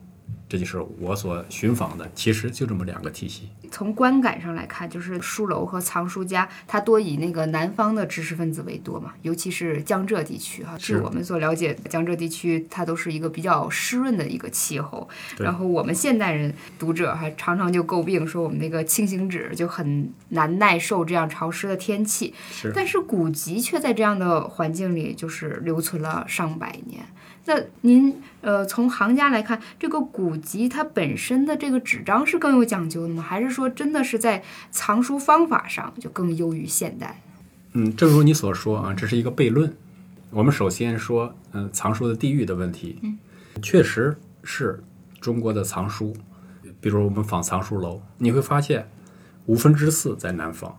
[0.49, 3.49] 这就是我所寻访的，其实就这么两个体系。
[3.71, 10.75] 从观感上来看，就是书楼和藏书家，它多以那个南方的知识分子为多嘛，尤其是江浙地区哈。
[10.79, 15.07] 据我们所了解，江浙地区它都是一个比较湿润的一个气候。
[15.39, 22.33] 然后我们现代人读者还常常就诟病说，我们那个轻型纸就很难耐受这样潮湿的天气。
[22.51, 22.73] 是。
[22.75, 27.05] 但是古籍却在这样的环境里，就是留存了上百年。
[27.45, 33.23] 那您呃，从行家来看，这个古籍它本身的这个纸张是更有讲究的吗？
[33.23, 37.21] 还是说真的是在藏书方法上就更优于现代？
[37.73, 39.75] 嗯，正如你所说啊，这是一个悖论。
[40.31, 43.19] 我们首先说，嗯，藏书的地域的问题，嗯，
[43.61, 44.83] 确实是
[45.21, 46.15] 中国的藏书，
[46.81, 48.89] 比如我们仿藏书楼，你会发现
[49.47, 50.79] 五分之四在南方，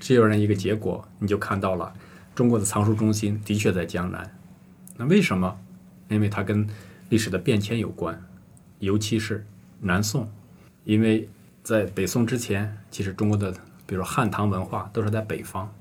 [0.00, 1.92] 这样一个结果，你就看到了
[2.34, 4.34] 中国的藏书中心的确在江南。
[4.96, 5.56] 那为什么？
[6.08, 6.66] 因为它跟
[7.08, 8.20] 历史的变迁有关，
[8.78, 9.46] 尤其是
[9.80, 10.28] 南宋，
[10.84, 11.28] 因为
[11.62, 13.54] 在北宋之前，其实中国的
[13.86, 15.72] 比如汉唐文化都是在北方，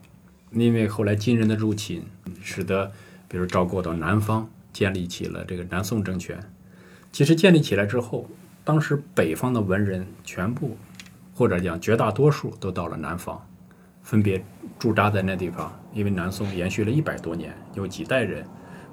[0.51, 2.03] 因为后来金人的入侵，
[2.41, 2.91] 使得
[3.27, 6.39] 比如赵构到南方建立起了这个南宋政权。
[7.11, 8.29] 其实建立起来之后，
[8.63, 10.77] 当时北方的文人全部，
[11.33, 13.43] 或者讲绝大多数都到了南方，
[14.03, 14.43] 分别
[14.77, 18.45] 驻扎在那地方，因为南宋延续了一百多年，有几代人。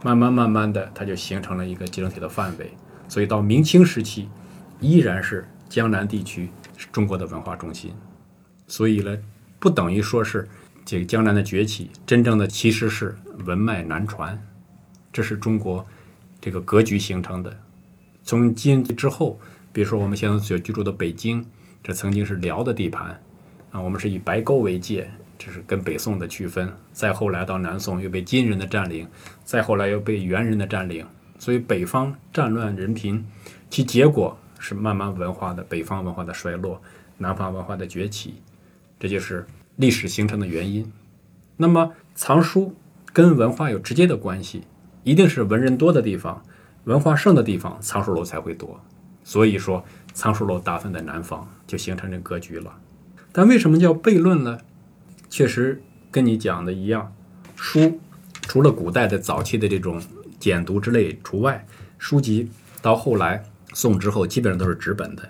[0.05, 2.73] 慢慢慢慢的，它就形成了一个集整体的范围，
[3.09, 4.29] 所以到明清时期，
[4.81, 7.95] 依然是江南地区是中国的文化中心。
[8.67, 9.17] 所以呢，
[9.61, 10.49] 不等于说是
[10.85, 14.37] 这个江南的崛起，真正的其实是文脉南传，
[15.13, 15.87] 这是中国
[16.41, 17.57] 这个格局形成的。
[18.25, 19.39] 从今之后，
[19.73, 21.47] 比如说我们现在所居住的北京，
[21.83, 23.21] 这曾经是辽的地盘
[23.71, 25.09] 啊，我们是以白沟为界。
[25.45, 29.09] 这是跟北宋的区分，再后来到南宋又被金人的占领，
[29.43, 31.05] 再后来又被元人的占领，
[31.37, 33.27] 所以北方战乱人贫，
[33.69, 36.81] 其结果是慢慢文化的北方文化的衰落，
[37.19, 38.35] 南方文化的崛起，
[39.01, 40.93] 这就是历史形成的原因。
[41.57, 42.73] 那么藏书
[43.13, 44.63] 跟文化有直接的关系，
[45.03, 46.41] 一定是文人多的地方，
[46.85, 48.81] 文化盛的地方，藏书楼才会多。
[49.25, 52.73] 所以说藏书楼大分在南方，就形成这格局了。
[53.33, 54.61] 但为什么叫悖论呢？
[55.33, 57.11] 确实跟你讲的一样，
[57.57, 57.99] 书
[58.43, 59.99] 除了古代的早期的这种
[60.39, 61.67] 简读之类除外，
[61.97, 62.51] 书籍
[62.83, 65.27] 到后来宋之后基本上都是纸本的。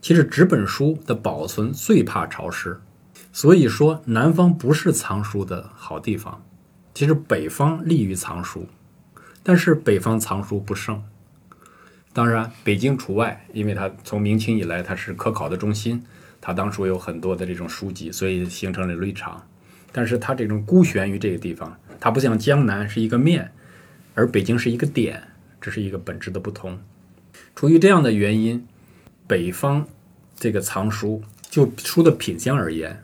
[0.00, 2.80] 其实纸本书的保存最怕潮湿，
[3.30, 6.42] 所以说南方不是藏书的好地方。
[6.94, 8.66] 其实北方利于藏书，
[9.42, 11.04] 但是北方藏书不盛。
[12.14, 16.02] 当然北京除外，因为它从明清以来它是科考的中心。
[16.44, 19.40] 它当初有很多的这种书籍，所以形成了旅场。
[19.92, 23.52] 但是它这种孤悬于这个地方，它不像江南是一个面，
[24.14, 25.22] 而北京是一个点，
[25.60, 26.76] 这是一个本质的不同。
[27.54, 28.66] 出于这样的原因，
[29.28, 29.86] 北方
[30.34, 33.00] 这个藏书，就书的品相而言，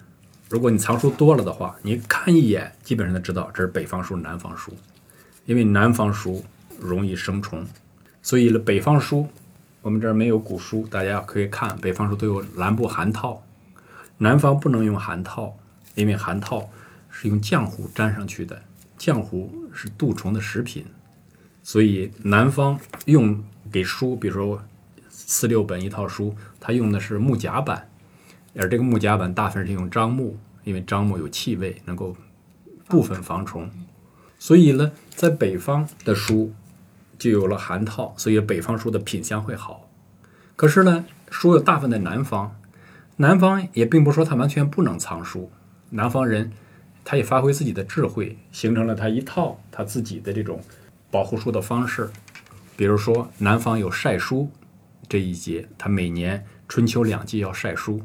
[0.49, 4.73] 如果你藏书多了的话，你看一眼基本上都知道这是北方书、南方书，
[5.47, 6.45] 因为南方书
[6.81, 7.65] 容易生虫，
[8.21, 9.29] 所以呢，北方书。
[9.81, 13.43] 我们这儿没有古书，大家可以看北方书都有蓝布函套，
[14.19, 15.57] 南方不能用函套，
[15.95, 16.69] 因为函套
[17.09, 18.61] 是用浆糊粘上去的，
[18.99, 20.85] 浆糊是蠹虫的食品，
[21.63, 24.63] 所以南方用给书，比如说
[25.09, 27.89] 四六本一套书，它用的是木夹板，
[28.57, 32.17] 而这个木夹板大部分是用樟木，因为樟木有气味，能够
[32.89, 33.71] 部分防虫，
[34.41, 36.53] 所以呢，在北方的书。
[37.19, 39.91] 就有了函套，所以北方书的品相会好。
[40.57, 42.57] 可是呢，书又大部分在南方，
[43.17, 45.51] 南方也并不说他完全不能藏书。
[45.91, 46.53] 南方人
[47.05, 50.63] 他也发挥自己的智慧，形成了他一套他自己的这种
[51.11, 52.11] 保护书的方式。
[52.77, 54.51] 比如说，南方有晒书
[55.09, 58.03] 这一节，他每年春秋两季要晒书。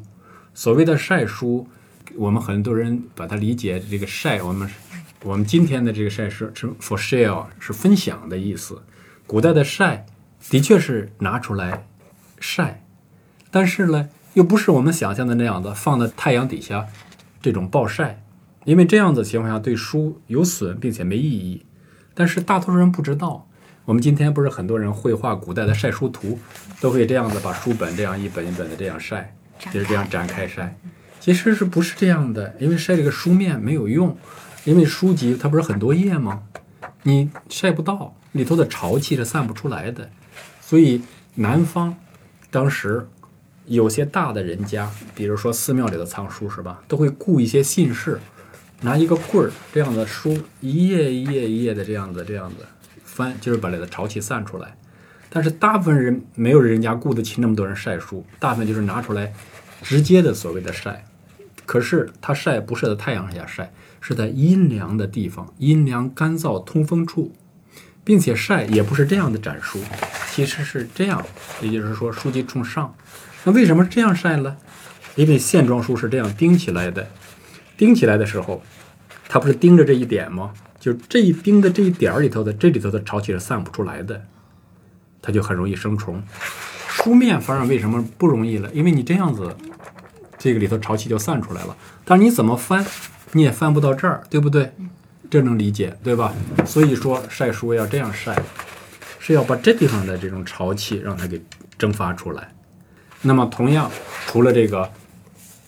[0.54, 1.68] 所谓的晒书，
[2.16, 4.68] 我们很多人把它理解这个晒，我们
[5.22, 8.80] 我们今天的这个晒是是 for share 是分享的意思。
[9.34, 10.06] 古代的晒
[10.48, 11.88] 的确是拿出来
[12.38, 12.84] 晒，
[13.50, 16.86] 但是呢，又不是我们想象的那样子放在太阳底下
[17.42, 18.22] 这种暴晒，
[18.62, 21.66] 因为这样子情况下对书有损并且没意义。
[22.14, 23.48] 但是大多数人不知道，
[23.86, 26.38] 我们今天不是很多人绘画古代的晒书图，
[26.80, 29.34] 都会这样子把书本这样一本一本的这样晒，
[29.72, 30.76] 就是这样展开晒。
[31.18, 32.54] 其实是不是这样的？
[32.60, 34.16] 因为晒这个书面没有用，
[34.62, 36.44] 因为书籍它不是很多页吗？
[37.02, 40.10] 你晒不到里头的潮气是散不出来的，
[40.60, 41.00] 所以
[41.36, 41.96] 南方
[42.50, 43.08] 当时
[43.66, 48.20] 有些大的人家，比如说寺庙里的藏书是吧，都会雇一些信士。
[48.80, 52.56] 拿一个棍儿这样的书，一页一页一页的这样子这样子
[53.02, 54.76] 翻，就是把里的潮气散出来。
[55.30, 59.32] 但是大部分人没有人家雇得起那么多人晒书，大部分就是拿出来
[59.80, 61.06] 直接的所谓的晒。
[61.64, 63.72] 可是他晒不是在太阳下晒，
[64.02, 67.32] 是在阴凉的地方，阴凉干燥通风处，
[68.04, 69.80] 并且晒也不是这样的展书，
[70.30, 71.24] 其实是这样，
[71.60, 72.94] 也就是说书籍冲上。
[73.44, 74.56] 那为什么这样晒呢？
[75.16, 77.08] 因为线装书是这样钉起来的，
[77.76, 78.62] 钉起来的时候。
[79.26, 80.52] 它不是盯着这一点吗？
[80.78, 84.22] 就这一钉的这一点儿里头的，这里头的潮气是散不出来的，
[85.20, 86.22] 它就很容易生虫。
[86.86, 88.70] 书面反而为什么不容易了？
[88.72, 89.56] 因为你这样子，
[90.38, 91.76] 这个里头潮气就散出来了。
[92.04, 92.84] 但是你怎么翻，
[93.32, 94.72] 你也翻不到这儿，对不对？
[95.34, 96.32] 这能理解对吧？
[96.64, 98.40] 所以说晒书要这样晒，
[99.18, 101.42] 是要把这地方的这种潮气让它给
[101.76, 102.52] 蒸发出来。
[103.20, 103.90] 那么同样，
[104.28, 104.88] 除了这个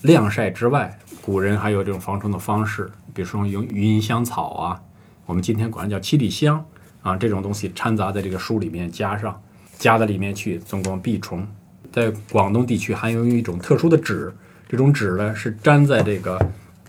[0.03, 2.89] 晾晒之外，古人还有这种防虫的方式。
[3.12, 4.81] 比如说用云香草啊，
[5.25, 6.64] 我们今天管它叫七里香
[7.03, 9.43] 啊，这种东西掺杂在这个书里面，加上
[9.81, 11.45] 加到里面去，总共避虫。
[11.93, 14.33] 在广东地区还有一种特殊的纸，
[14.69, 16.39] 这种纸呢是粘在这个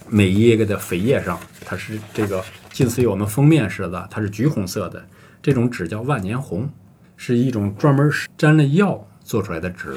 [0.08, 2.46] 每一个的扉页上，它是这个
[2.78, 5.04] 近似于我们封面似的，它是橘红色的。
[5.42, 6.70] 这种纸叫万年红，
[7.16, 8.08] 是一种专门
[8.38, 9.96] 沾了药做出来的纸，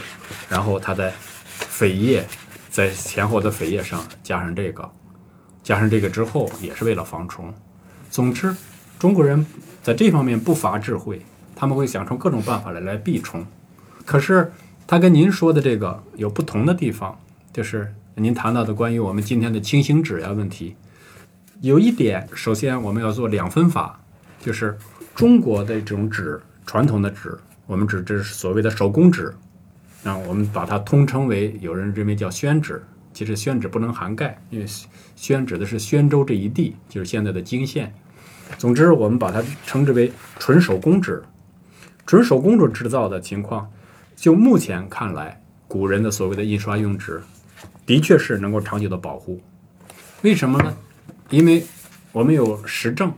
[0.49, 1.13] 然后它在
[1.71, 2.27] 扉页
[2.71, 4.91] 在前后的扉页上加上这个。
[5.63, 7.53] 加上这个之后，也是为了防虫。
[8.11, 8.57] 总之，
[8.99, 9.45] 中国人
[9.83, 11.21] 在这方面不乏智慧，
[11.55, 13.45] 他们会想出各种办法来来避虫。
[14.07, 14.51] 可是，
[14.87, 17.21] 他跟您说的这个有不同的地方，
[17.53, 20.77] 就是您谈到的关于我们今天的轻型纸呀问题。
[21.61, 24.01] 有一点，首先我们要做两分法，
[24.41, 24.79] 就是
[25.15, 29.35] 中国的这种纸，传统的纸，我们指这是所谓的手工纸，
[30.03, 32.83] 啊，我们把它通称为，有人认为叫宣纸。
[33.13, 34.65] 其实宣纸不能涵盖，因为
[35.17, 37.93] 宣指的是宣州这一地，就是现在的泾县。
[38.57, 41.23] 总之，我们把它称之为纯手工纸。
[42.07, 43.71] 纯手工纸制造的情况，
[44.17, 45.39] 就目前看来，
[45.69, 47.21] 古人的所谓的印刷用纸，
[47.85, 49.39] 的确是能够长久的保护。
[50.23, 50.75] 为什么呢？
[51.31, 51.65] 因为
[52.11, 53.13] 我们有实证，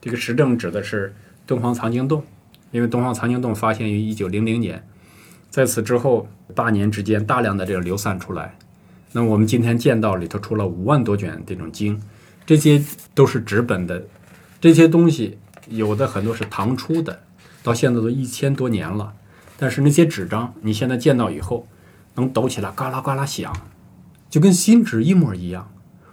[0.00, 2.22] 这个实证指的是敦煌藏经洞，
[2.70, 4.86] 因为敦煌藏经洞发现于一九零零年，
[5.50, 8.56] 在此之后八年之间，大量的这个流散出来。
[9.10, 12.00] 那我们今天见到里头出了五万多卷这种经，
[12.46, 12.80] 这些
[13.12, 14.06] 都是纸本的，
[14.60, 15.38] 这些东西
[15.68, 17.22] 有的很多是唐初的，
[17.64, 19.14] 到现在都一千多年了。
[19.56, 21.66] 但是那些纸张你现在见到以后，
[22.14, 23.52] 能抖起来嘎啦嘎啦响，
[24.30, 25.68] 就跟新纸一模一样。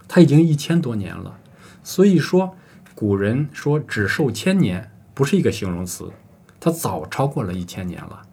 [0.07, 1.39] 它已经一千多年了，
[1.85, 2.53] 所以说
[2.93, 6.11] 古人说纸寿千年不是一个形容词，
[6.59, 8.23] 它早超过了一千年了。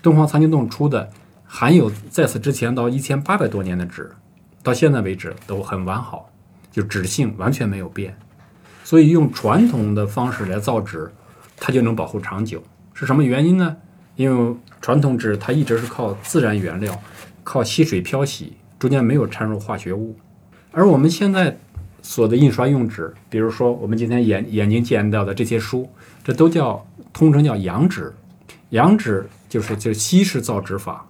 [0.00, 1.10] 敦煌藏经洞出的。
[1.48, 4.10] 含有在此之前到一千八百多年的纸，
[4.64, 6.28] 到现在为止都很完好，
[6.72, 8.18] 就纸性完全没有变。
[8.82, 11.08] 所以用传统的方式来造纸，
[11.56, 12.60] 它就能保护长久。
[12.94, 13.76] 是什么原因呢？
[14.16, 17.00] 因为传统纸它一直是靠自然原料，
[17.44, 20.16] 靠吸水漂洗，中间没有掺入化学物。
[20.72, 21.56] 而我们现在
[22.08, 25.90] 所的印刷用纸，比如说我们今天眼眼睛见到的这些书，
[26.22, 28.12] 这都叫通称叫洋纸。
[28.70, 31.04] 洋纸就是就是西式造纸法。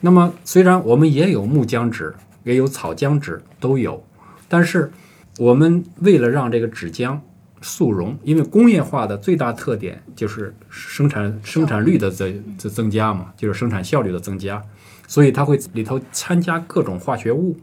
[0.00, 2.12] 那么，虽然我们也有木浆纸，
[2.42, 4.04] 也有草浆纸，都有，
[4.48, 4.90] 但是
[5.38, 7.18] 我们为了让这个纸浆
[7.62, 14.60] 速溶，因为工业化的最大特点就是生产生产率的增增增加嘛，就是生产效率的增加，
[15.06, 17.56] 所以它会里头参加各种化学物，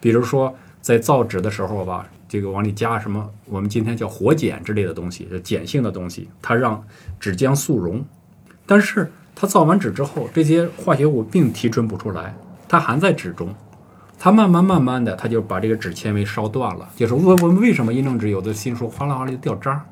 [0.00, 0.54] 比如说
[0.86, 6.80] 在造纸的时候吧，这个往里加什么，我们今天叫活碱之类的东西，碱性的东西，它让
[7.18, 8.04] 纸浆速溶，
[8.64, 9.10] 但是。
[9.38, 12.34] 它造完纸之后，这些化学物并提纯不出来，
[12.66, 13.54] 它还在纸中，
[14.18, 16.88] 它慢慢慢慢的，它就把这个纸纤维烧断了。
[16.96, 19.84] 就是我我们为什么印证纸有的新书哗啦哗啦掉渣，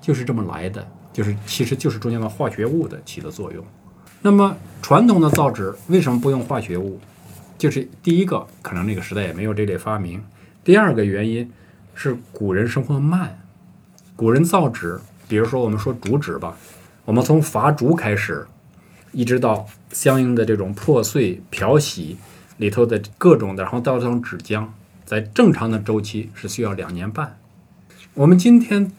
[0.00, 3.64] 就是这么来的，就是其实就是中间的化学物的起的作用。
[4.22, 7.00] 那么传统的造纸为什么不用化学物？
[7.58, 10.20] 就是第一个，可能那个时代也没有这类发明；
[10.64, 11.52] 第二个原因
[11.94, 13.38] 是古人生活慢，
[14.16, 16.56] 古人造纸，比如说我们说竹纸吧，
[17.04, 18.46] 我们从伐竹开始，
[19.12, 22.16] 一直到相应的这种破碎、漂洗
[22.56, 24.66] 里头的各种的，然后到这种纸浆，
[25.04, 27.36] 在正常的周期是需要两年半。
[28.14, 28.90] 我们今天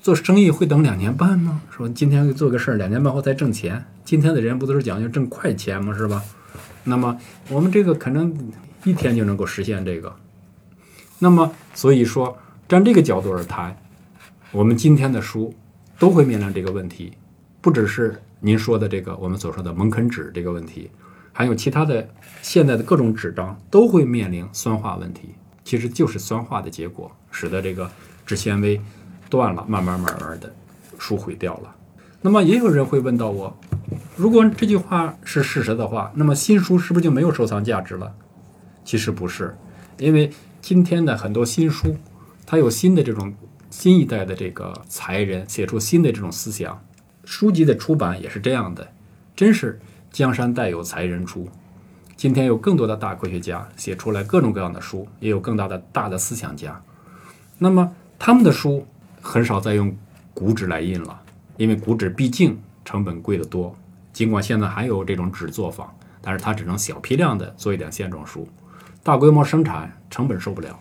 [0.00, 1.60] 做生意会等两年半吗？
[1.70, 3.84] 说今天做个事儿，两年半后再挣钱。
[4.06, 5.94] 今天的人不都是讲究挣快钱吗？
[5.94, 6.24] 是吧？
[6.84, 7.18] 那么
[7.50, 8.34] 我们这个可能
[8.84, 10.16] 一天就能够实现这个。
[11.22, 12.36] 那么所以说，
[12.66, 13.76] 站这个角度而谈，
[14.50, 15.54] 我们今天的书
[15.98, 17.12] 都会面临这个问题，
[17.60, 20.90] 不只是您说的这个我们所说的蒙肯纸这个问题，
[21.30, 22.08] 还有其他的
[22.40, 25.34] 现在的各种纸张都会面临酸化问题。
[25.62, 27.88] 其实就是酸化的结果，使得这个
[28.24, 28.80] 纸纤维
[29.28, 30.52] 断了，慢慢慢慢的
[30.98, 31.76] 书毁掉了。
[32.22, 33.56] 那么也有人会问到我，
[34.16, 38.14] 如果这句话是事实的话，那么新书是不是就没有收藏价值了？
[38.84, 39.54] 其实不是，
[39.98, 41.96] 因为今天的很多新书，
[42.46, 43.34] 它有新的这种
[43.70, 46.84] 新一代的这个才人写出新的这种思想，
[47.24, 48.92] 书籍的出版也是这样的，
[49.34, 49.80] 真是
[50.12, 51.48] 江山代有才人出。
[52.14, 56.80] 今天有更多的大科学家写出来各种各样的书，也有更大的大的思想家。
[57.56, 58.86] 那么他们的书
[59.22, 59.96] 很少再用
[60.34, 61.18] 古纸来印了，
[61.56, 63.74] 因为古纸毕竟成本贵得多。
[64.12, 68.46] 尽管现在还有这种纸作坊，但是它只能小批量的做一点线装书，
[69.02, 70.78] 大规模生产成本受不了。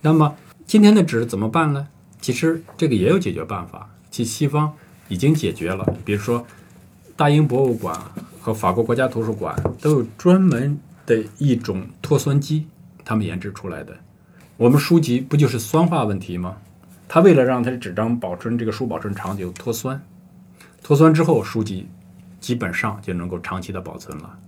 [0.00, 0.34] 那么
[0.66, 1.88] 今天的纸怎么办呢？
[2.20, 4.72] 其实这个也有解决办法，其西方
[5.08, 6.46] 已经解决了，比如说
[7.16, 8.00] 大英博物馆。
[8.40, 12.66] 和法国国家图书馆都有专门的一种脱酸机，
[13.04, 13.94] 他们研制出来的。
[14.56, 16.56] 我们书籍不就是酸化问题吗？
[17.08, 20.00] 他为了让他的纸张保存这个书保存长久，脱酸，
[20.82, 21.88] 脱酸之后书籍
[22.40, 24.38] 基本上就能够长期的保存了。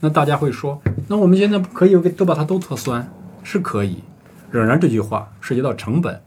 [0.00, 3.08] 那大家会说，那我们现在可以都把它都脱酸？
[3.42, 4.02] 是可以，
[4.50, 6.22] 仍然这句话涉及到成本，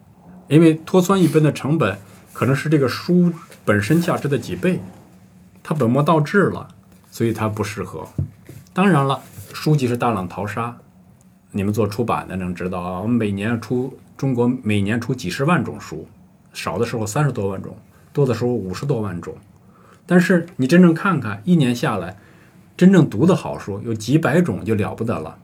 [0.48, 1.98] 因为脱酸一本的成本
[2.32, 3.32] 可能是这个书
[3.66, 4.80] 本身价值的几倍，
[5.62, 6.68] 它本末倒置了。
[7.12, 8.08] 所以它不适合。
[8.74, 9.22] 当然了，
[9.54, 10.76] 书籍是大浪淘沙，
[11.52, 13.00] 你们做出版的能知道啊。
[13.00, 16.08] 我们每年出中国每年出几十万种书，
[16.54, 17.78] 少的时候三十多万种，
[18.12, 19.36] 多的时候五十多万种。
[20.08, 22.18] 但是你真正看看，一年下来，
[22.76, 25.38] 真正读的好书有几百种就了不得了。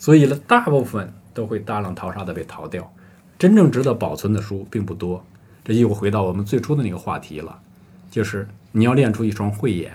[0.00, 2.90] 所以呢，大部分都会大浪淘沙的被淘掉，
[3.38, 5.22] 真正值得保存的书并不多。
[5.62, 7.60] 这又回到我们最初的那个话题了，
[8.10, 9.92] 就是你要练出一双慧眼。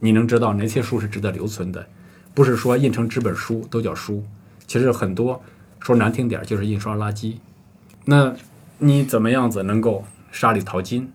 [0.00, 1.86] 你能知道哪些书是值得留存的？
[2.32, 4.24] 不是说印成纸本书都叫书，
[4.66, 5.42] 其实很多
[5.80, 7.36] 说难听点就是印刷垃圾。
[8.06, 8.34] 那
[8.78, 11.12] 你怎么样子能够沙里淘金？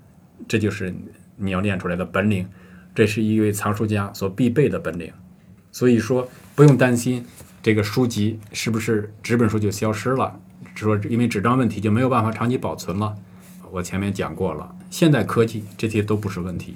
[0.48, 0.94] 这就是
[1.38, 2.48] 你要练出来的本领，
[2.94, 5.12] 这是一位藏书家所必备的本领。
[5.72, 7.26] 所以说不用担心
[7.62, 10.40] 这个书籍是不是纸本书就消失了，
[10.76, 13.16] 说因为纸张问题就没有办法长期保存了。
[13.70, 16.74] 我前面讲过了，现代科技这些都不是问题。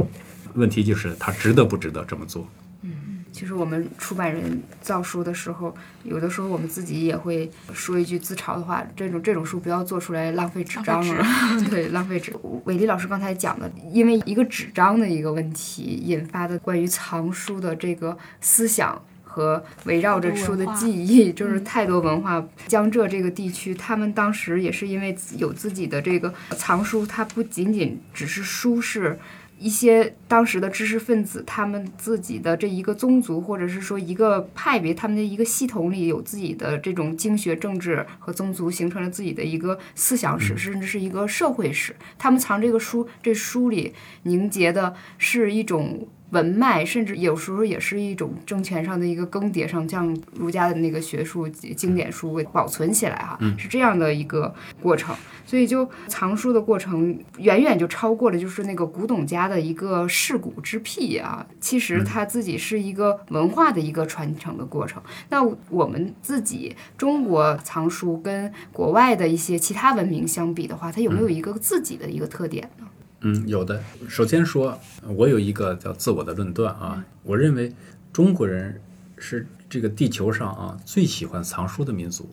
[0.54, 2.48] 问题就是它值得不值得这么做？
[2.84, 11.26] 嗯，其实我们出版人造书的时候，有的时候我们自己也会说一句自嘲的话：这种这种书不要做出来，浪费纸张了。
[11.70, 12.34] 对，浪费纸。
[12.64, 19.04] 伟丽老师刚才讲的，因为一个纸张的一个问题引发的关于藏书的这个思想
[19.36, 22.42] 和围绕着书的记忆，就是太多文化。
[22.68, 29.20] 江浙这个地区，他们当时也是因为有自己的这个藏书，它不仅仅只是书是。
[29.58, 41.96] 一些当时的知识分子，他们自己的这一个宗族，或者是说一个派别，他们的一个系统里有自己的这种经学、政治和宗族，形成了自己的一个思想史，甚至是一个社会史。
[42.18, 43.94] 他们藏这个书，这书里
[44.24, 46.08] 凝结的是一种。
[46.32, 55.16] 文脉，甚至有时候也是一种政权上的一个更迭上，将儒家的那个学术经典书保存起来，哈，是这样的一个过程。
[55.46, 61.46] 所以，就藏书的过程，远远就超过了就是那个古董家的一个世古之癖啊。
[61.62, 65.02] 其实它自己是一个文化的一个传承的过程。
[65.30, 72.88] 那我们自己中国藏书跟国外的一些其他文明相比的话，它有没有一个自己的一个特点呢？
[73.22, 73.82] 嗯，有的。
[74.08, 77.04] 首先说，我有一个叫自我的论断啊。
[77.24, 77.74] 我认为
[78.14, 78.80] 中国人
[79.18, 82.30] 是这个地球上啊最喜欢藏书的民族。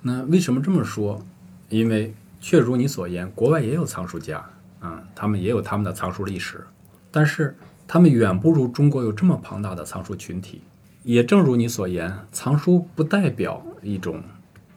[0.00, 1.24] 那为什么这么说？
[1.68, 4.44] 因为确如你所言，国外也有藏书家
[4.80, 6.66] 啊，他们也有他们的藏书历史，
[7.10, 7.56] 但是
[7.86, 10.62] 他们远不如中国有这么庞大的藏书群体。
[11.04, 14.22] 也正如你所言，藏书不代表一种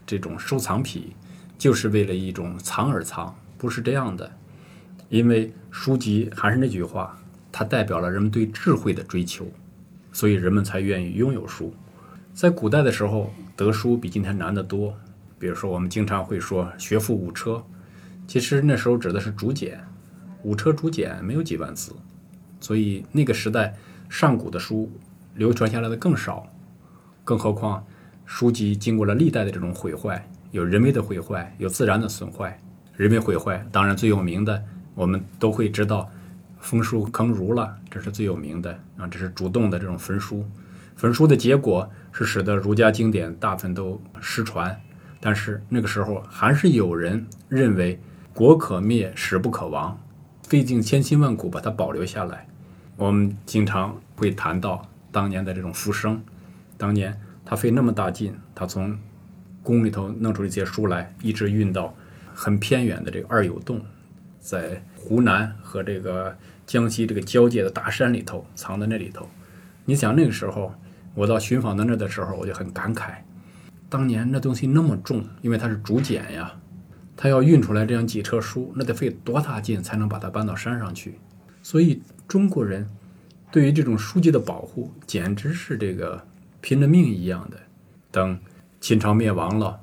[0.06, 1.12] 这种收藏品，
[1.58, 4.32] 就是为了一种藏而藏，不是这样的。
[5.16, 7.18] 因为书籍还是那句话，
[7.50, 9.48] 它代表了人们对智慧的追求，
[10.12, 11.74] 所以人们才愿意拥有书。
[12.34, 14.94] 在古代的时候，得书比今天难得多。
[15.40, 17.64] 比如说，我们经常会说“学富五车”，
[18.28, 19.80] 其实那时候指的是竹简，
[20.44, 21.94] 五车竹简没有几万字，
[22.60, 23.74] 所以那个时代
[24.10, 24.92] 上古的书
[25.36, 26.46] 流传下来的更少。
[27.24, 27.88] 更何况，
[28.26, 32.60] 书籍经过了历代的这种毁坏，有人为的毁坏，有自然的损坏。
[32.98, 34.64] 人为毁坏，当然最有名的，
[34.96, 36.10] 我们都会知道，
[36.60, 40.44] 焚书坑儒了，这是最有名的啊，这是主动的这种焚书。
[40.96, 44.82] 焚书的结果是使得儒家经典大部分都失传，
[45.20, 48.00] 但是那个时候还是有人认为
[48.34, 50.00] 国可灭，史不可亡，
[50.44, 52.48] 费尽千辛万苦把它保留下来。
[52.96, 56.24] 我们经常会谈到当年的这种浮生，
[56.78, 58.98] 当年他费那么大劲，他从
[59.62, 61.94] 宫里头弄出一些书来，一直运到
[62.34, 63.82] 很偏远的这个二有洞，
[64.46, 69.28] 在湖南和这个江西这个交界的大山里头藏在那里头。
[69.86, 70.74] 你想那个时候。
[71.18, 73.14] 我到寻访到那的时候，我就很感慨，
[73.88, 76.52] 当年那东西那么重，因为它是竹简呀，
[77.16, 81.18] 它要运出来这样几车书，那得费多大劲才能把它搬到山上去？
[81.64, 82.86] 所以中国人
[83.50, 86.22] 对于这种书籍的保护，简直是这个
[86.60, 87.58] 拼了命一样的。
[88.12, 88.38] 等
[88.82, 89.80] 秦朝灭亡了，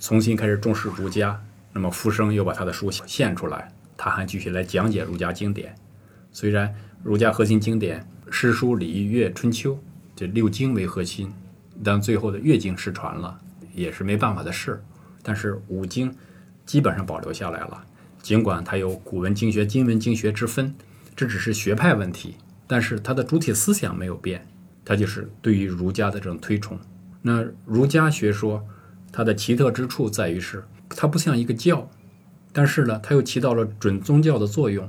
[0.00, 1.40] 重新开始重视儒家，
[1.72, 3.72] 那么傅生又把他的书献出来，
[4.04, 5.72] 他还继续来讲解儒家经典。
[6.32, 6.74] 虽然
[7.04, 9.78] 儒家核心经典诗书礼仪乐春秋。
[10.14, 11.32] 这六经为核心，
[11.82, 13.40] 但最后的乐经失传了，
[13.72, 14.82] 也是没办法的事。
[15.22, 16.14] 但是五经
[16.66, 17.84] 基本上保留下来了，
[18.20, 20.74] 尽管它有古文经学、今文经学之分，
[21.16, 24.46] 这只是学派问题，但是它的主体思想没有变，
[24.84, 26.78] 它就是对于儒家的这种推崇。
[27.22, 28.62] 那儒家学说
[29.10, 31.90] 它的奇特之处在于是，它不像一个教，
[32.52, 34.88] 但是呢，它又起到了准宗教的作用，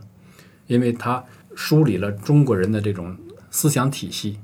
[0.68, 1.23] 因为它
[1.56, 3.18] 梳理了中国人的这种
[3.49, 4.40] 思想体系。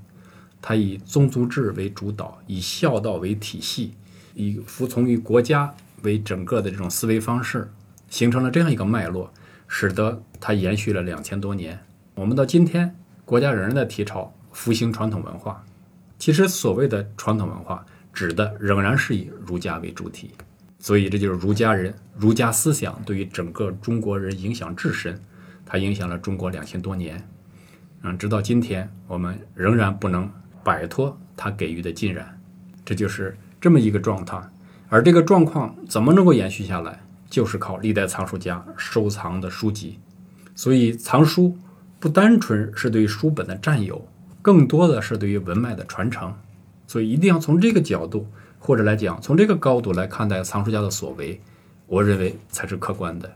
[0.61, 3.93] 它以宗族制为主导，以孝道为体系，
[4.33, 7.71] 以服从于国家为整个的这种思维方式，
[8.09, 9.31] 形成了这样一个脉络，
[9.67, 11.79] 使得它延续了两千多年。
[12.15, 12.93] 我们到今天，
[13.23, 15.63] 国家仍然在提倡复兴传统文化。
[16.17, 20.31] 其实，所谓的传统文化，指的仍然是以儒家为主体。
[20.79, 25.21] 所以，这就是儒家人、儒家思想对于整个中国人影响至深，
[25.65, 27.29] 它影响了中国两千多年。
[28.01, 30.29] 嗯，直到今天，我们仍然不能。
[30.61, 32.39] 摆脱它给予的浸染，
[32.83, 34.39] 这就是这么一个状态。
[34.89, 39.97] 而这个状况怎么能够延续下来，就是靠历代藏书家收藏的书籍。
[40.53, 41.57] 所以，藏书
[41.97, 44.05] 不单纯是对书本的占有，
[44.41, 46.35] 更多的是对于文脉的传承。
[46.85, 48.27] 所以，一定要从这个角度，
[48.59, 51.41] 或者来讲，从这个高度来看待藏书家的所为，
[51.87, 53.33] 我认为才是客观的。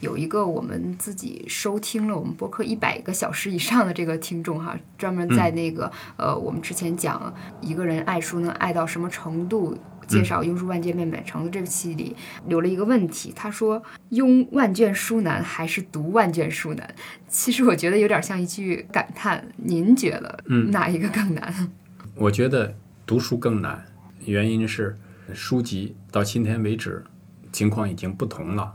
[0.00, 7.32] 有一个我们自己收听了我们播客一百个小时以上的这个听众哈，专门在那个呃，我们之前讲
[7.62, 12.14] 一个人爱书能爱到什么程度，介绍《庸书万卷面买成》的这期里
[12.48, 16.94] 留了一个问题，他说：“拥万卷书难还是读万卷书难？”
[17.26, 20.38] 其实我觉得有点像一句感叹，您觉得
[20.70, 21.72] 哪一个更难？
[22.16, 22.74] 我觉得
[23.06, 23.86] 读书更难，
[24.24, 24.96] 原因是
[25.32, 27.04] 书籍到今天为止
[27.52, 28.74] 情况已经不同了。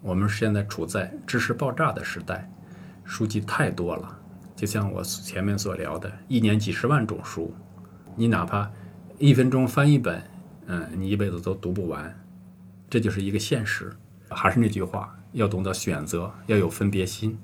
[0.00, 2.50] 我们现在处在知识爆炸的时代，
[3.04, 4.18] 书籍太多了。
[4.56, 7.54] 就像我前面所聊的，一年几十万种书，
[8.16, 8.70] 你哪怕
[9.18, 10.22] 一分钟翻一本，
[10.66, 12.14] 嗯，你一辈子都读不完。
[12.88, 13.92] 这就是一个现实。
[14.28, 17.38] 还是那句话，要懂得选择，要有分别心。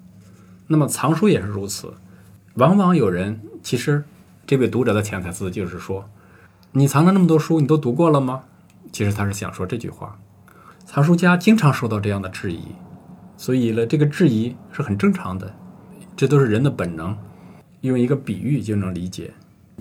[0.66, 1.92] 那么藏书也是如此。
[2.54, 4.04] 往往有人，其实
[4.46, 6.08] 这位读者的潜台词就是说，
[6.76, 8.44] 你藏了那么多书，你都读过了吗？
[8.92, 10.18] 其实他是想说这句话。
[10.84, 12.60] 藏书家经常受到这样的质疑，
[13.38, 15.54] 所以呢，这个质疑是很正常的，
[16.14, 17.16] 这都是人的本能。
[17.80, 19.32] 用一个比喻就能理解：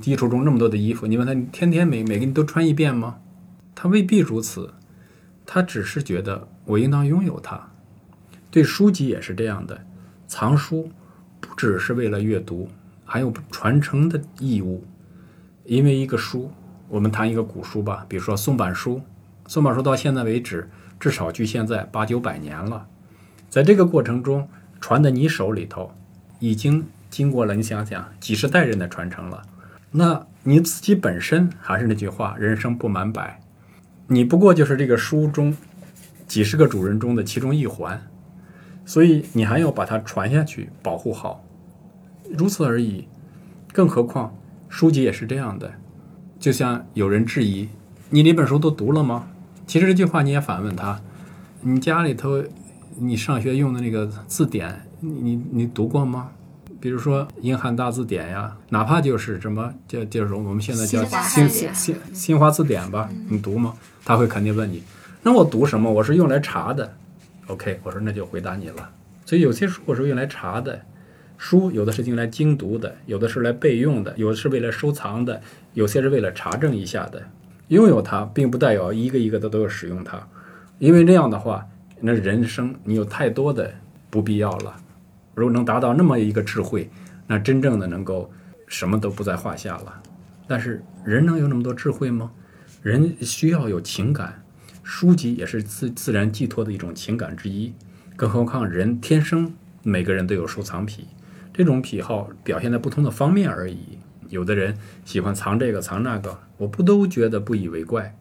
[0.03, 3.17] 衣橱中那么多的衣服，你问他，你天天每每个你都穿一遍吗？
[3.75, 4.73] 他未必如此，
[5.45, 7.71] 他只是觉得我应当拥有它。
[8.49, 9.85] 对书籍也是这样的，
[10.29, 10.89] 藏书
[11.41, 12.69] 不只是为了阅读，
[13.03, 14.85] 还有传承的义务。
[15.65, 16.51] 因为一个书，
[16.87, 19.01] 我们谈一个古书吧，比如说宋版书，
[19.47, 20.69] 宋版书到现在为止。
[20.97, 22.87] 至少距现在八九百年了，
[23.49, 24.47] 在这个过程中
[24.79, 25.91] 传的你手里头，
[26.39, 29.43] 已经经过了你想想几十代人的传承了。
[29.91, 33.41] 那你自己本身还是那句话，人生不满百，
[34.07, 35.55] 你不过就是这个书中
[36.25, 38.01] 几十个主人中的其中一环，
[38.85, 41.43] 所以你还要把它传下去，保护好，
[42.31, 43.07] 如此而已。
[43.73, 44.33] 更何况
[44.69, 45.73] 书籍也是这样的，
[46.39, 47.67] 就像有人质疑
[48.09, 49.27] 你那本书都读了吗？
[49.65, 51.01] 其实这句话你也反问他，
[51.61, 52.43] 你家里头，
[52.97, 56.31] 你上学用的那个字典，你你读过吗？
[56.79, 63.73] 比如说《英汉大字典》呀，哪怕就是什么，就就是我们现在叫新新新新华字典吧，你读吗？
[64.03, 64.83] 他会肯定问你，
[65.23, 65.91] 那我读什么？
[65.91, 66.93] 我是用来查的。
[67.47, 68.89] OK，我说那就回答你了。
[69.25, 70.79] 所以有些书我是用来查的，
[71.39, 75.41] 书有的是用来精读的，有的是来备用的，有的是为了收藏的，
[75.75, 77.21] 有些是为了查证一下的。
[77.67, 80.27] 拥有它，并不代表一个一个的都要使用它，
[80.77, 81.65] 因为这样的话，
[81.99, 83.73] 那人生你有太多的
[84.09, 84.75] 不必要了。
[85.33, 86.89] 如果能达到那么一个智慧，
[87.25, 88.31] 那真正的能够
[88.67, 90.01] 什么都不在话下了。
[90.47, 92.31] 但是人能有那么多智慧吗？
[92.83, 94.43] 人需要有情感，
[94.83, 97.73] 书籍也是自自然寄托的一种情感之一。
[98.15, 101.07] 更何况人天生每个人都有收藏癖，
[101.51, 103.97] 这种癖好表现在不同的方面而已。
[104.35, 108.17] 有的人喜欢藏这个藏那个，我不都觉得不以为怪。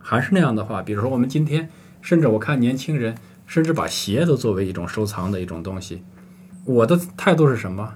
[0.00, 1.70] 还是那样的话，比如说我们今天，
[2.00, 3.16] 甚至我看年轻人，
[3.46, 6.02] 甚至把鞋都作为一种收藏的一种东西。
[6.64, 7.94] 我的态度是什么？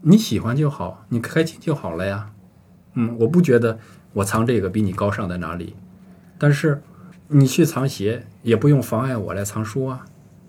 [0.00, 2.30] 你喜欢就好，你开心就好了呀。
[2.94, 3.78] 嗯，我不觉得
[4.14, 5.76] 我藏这个比你高尚在哪里。
[6.38, 6.82] 但是
[7.28, 10.06] 你去藏鞋，也不用妨碍我来藏书啊。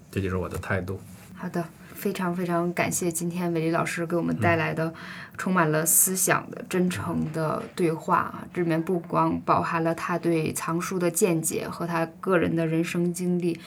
[0.10, 1.00] 这就是我的态度。
[1.34, 1.62] 好的，
[1.96, 4.94] 非常非常感谢今天韦丽老师给我们带来的
[5.38, 8.46] 充满了思想的真诚的对话啊！
[8.54, 13.60] 这里面不光包含了他对藏书的见解和他个人的人生经历。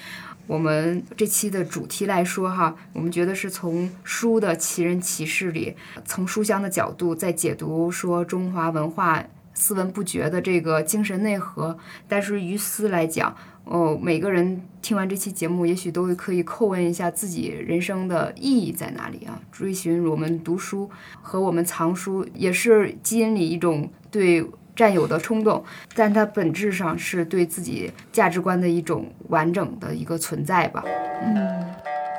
[0.46, 5.74] 我们这期的主题来说哈，我们觉得是从书的奇人奇事里，
[6.04, 9.22] 从书香的角度在解读说中华文化
[9.52, 11.76] 思文不绝的这个精神内核。
[12.08, 13.36] 但是于私来讲，
[13.68, 19.38] 哦，每个人听完这期节目，也许都可以叩问一下自己人生的意义在哪里啊？
[19.52, 20.88] 追寻我们读书
[21.20, 24.42] 和我们藏书，也是基因里一种对
[24.74, 25.62] 占有的冲动，
[25.94, 30.82] 但它本质上是对自己价值观的一种完整的一个存在吧。
[31.22, 31.62] 嗯，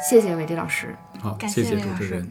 [0.07, 0.95] 谢谢韦迪老师。
[1.19, 2.23] 好，感谢谢主持人。《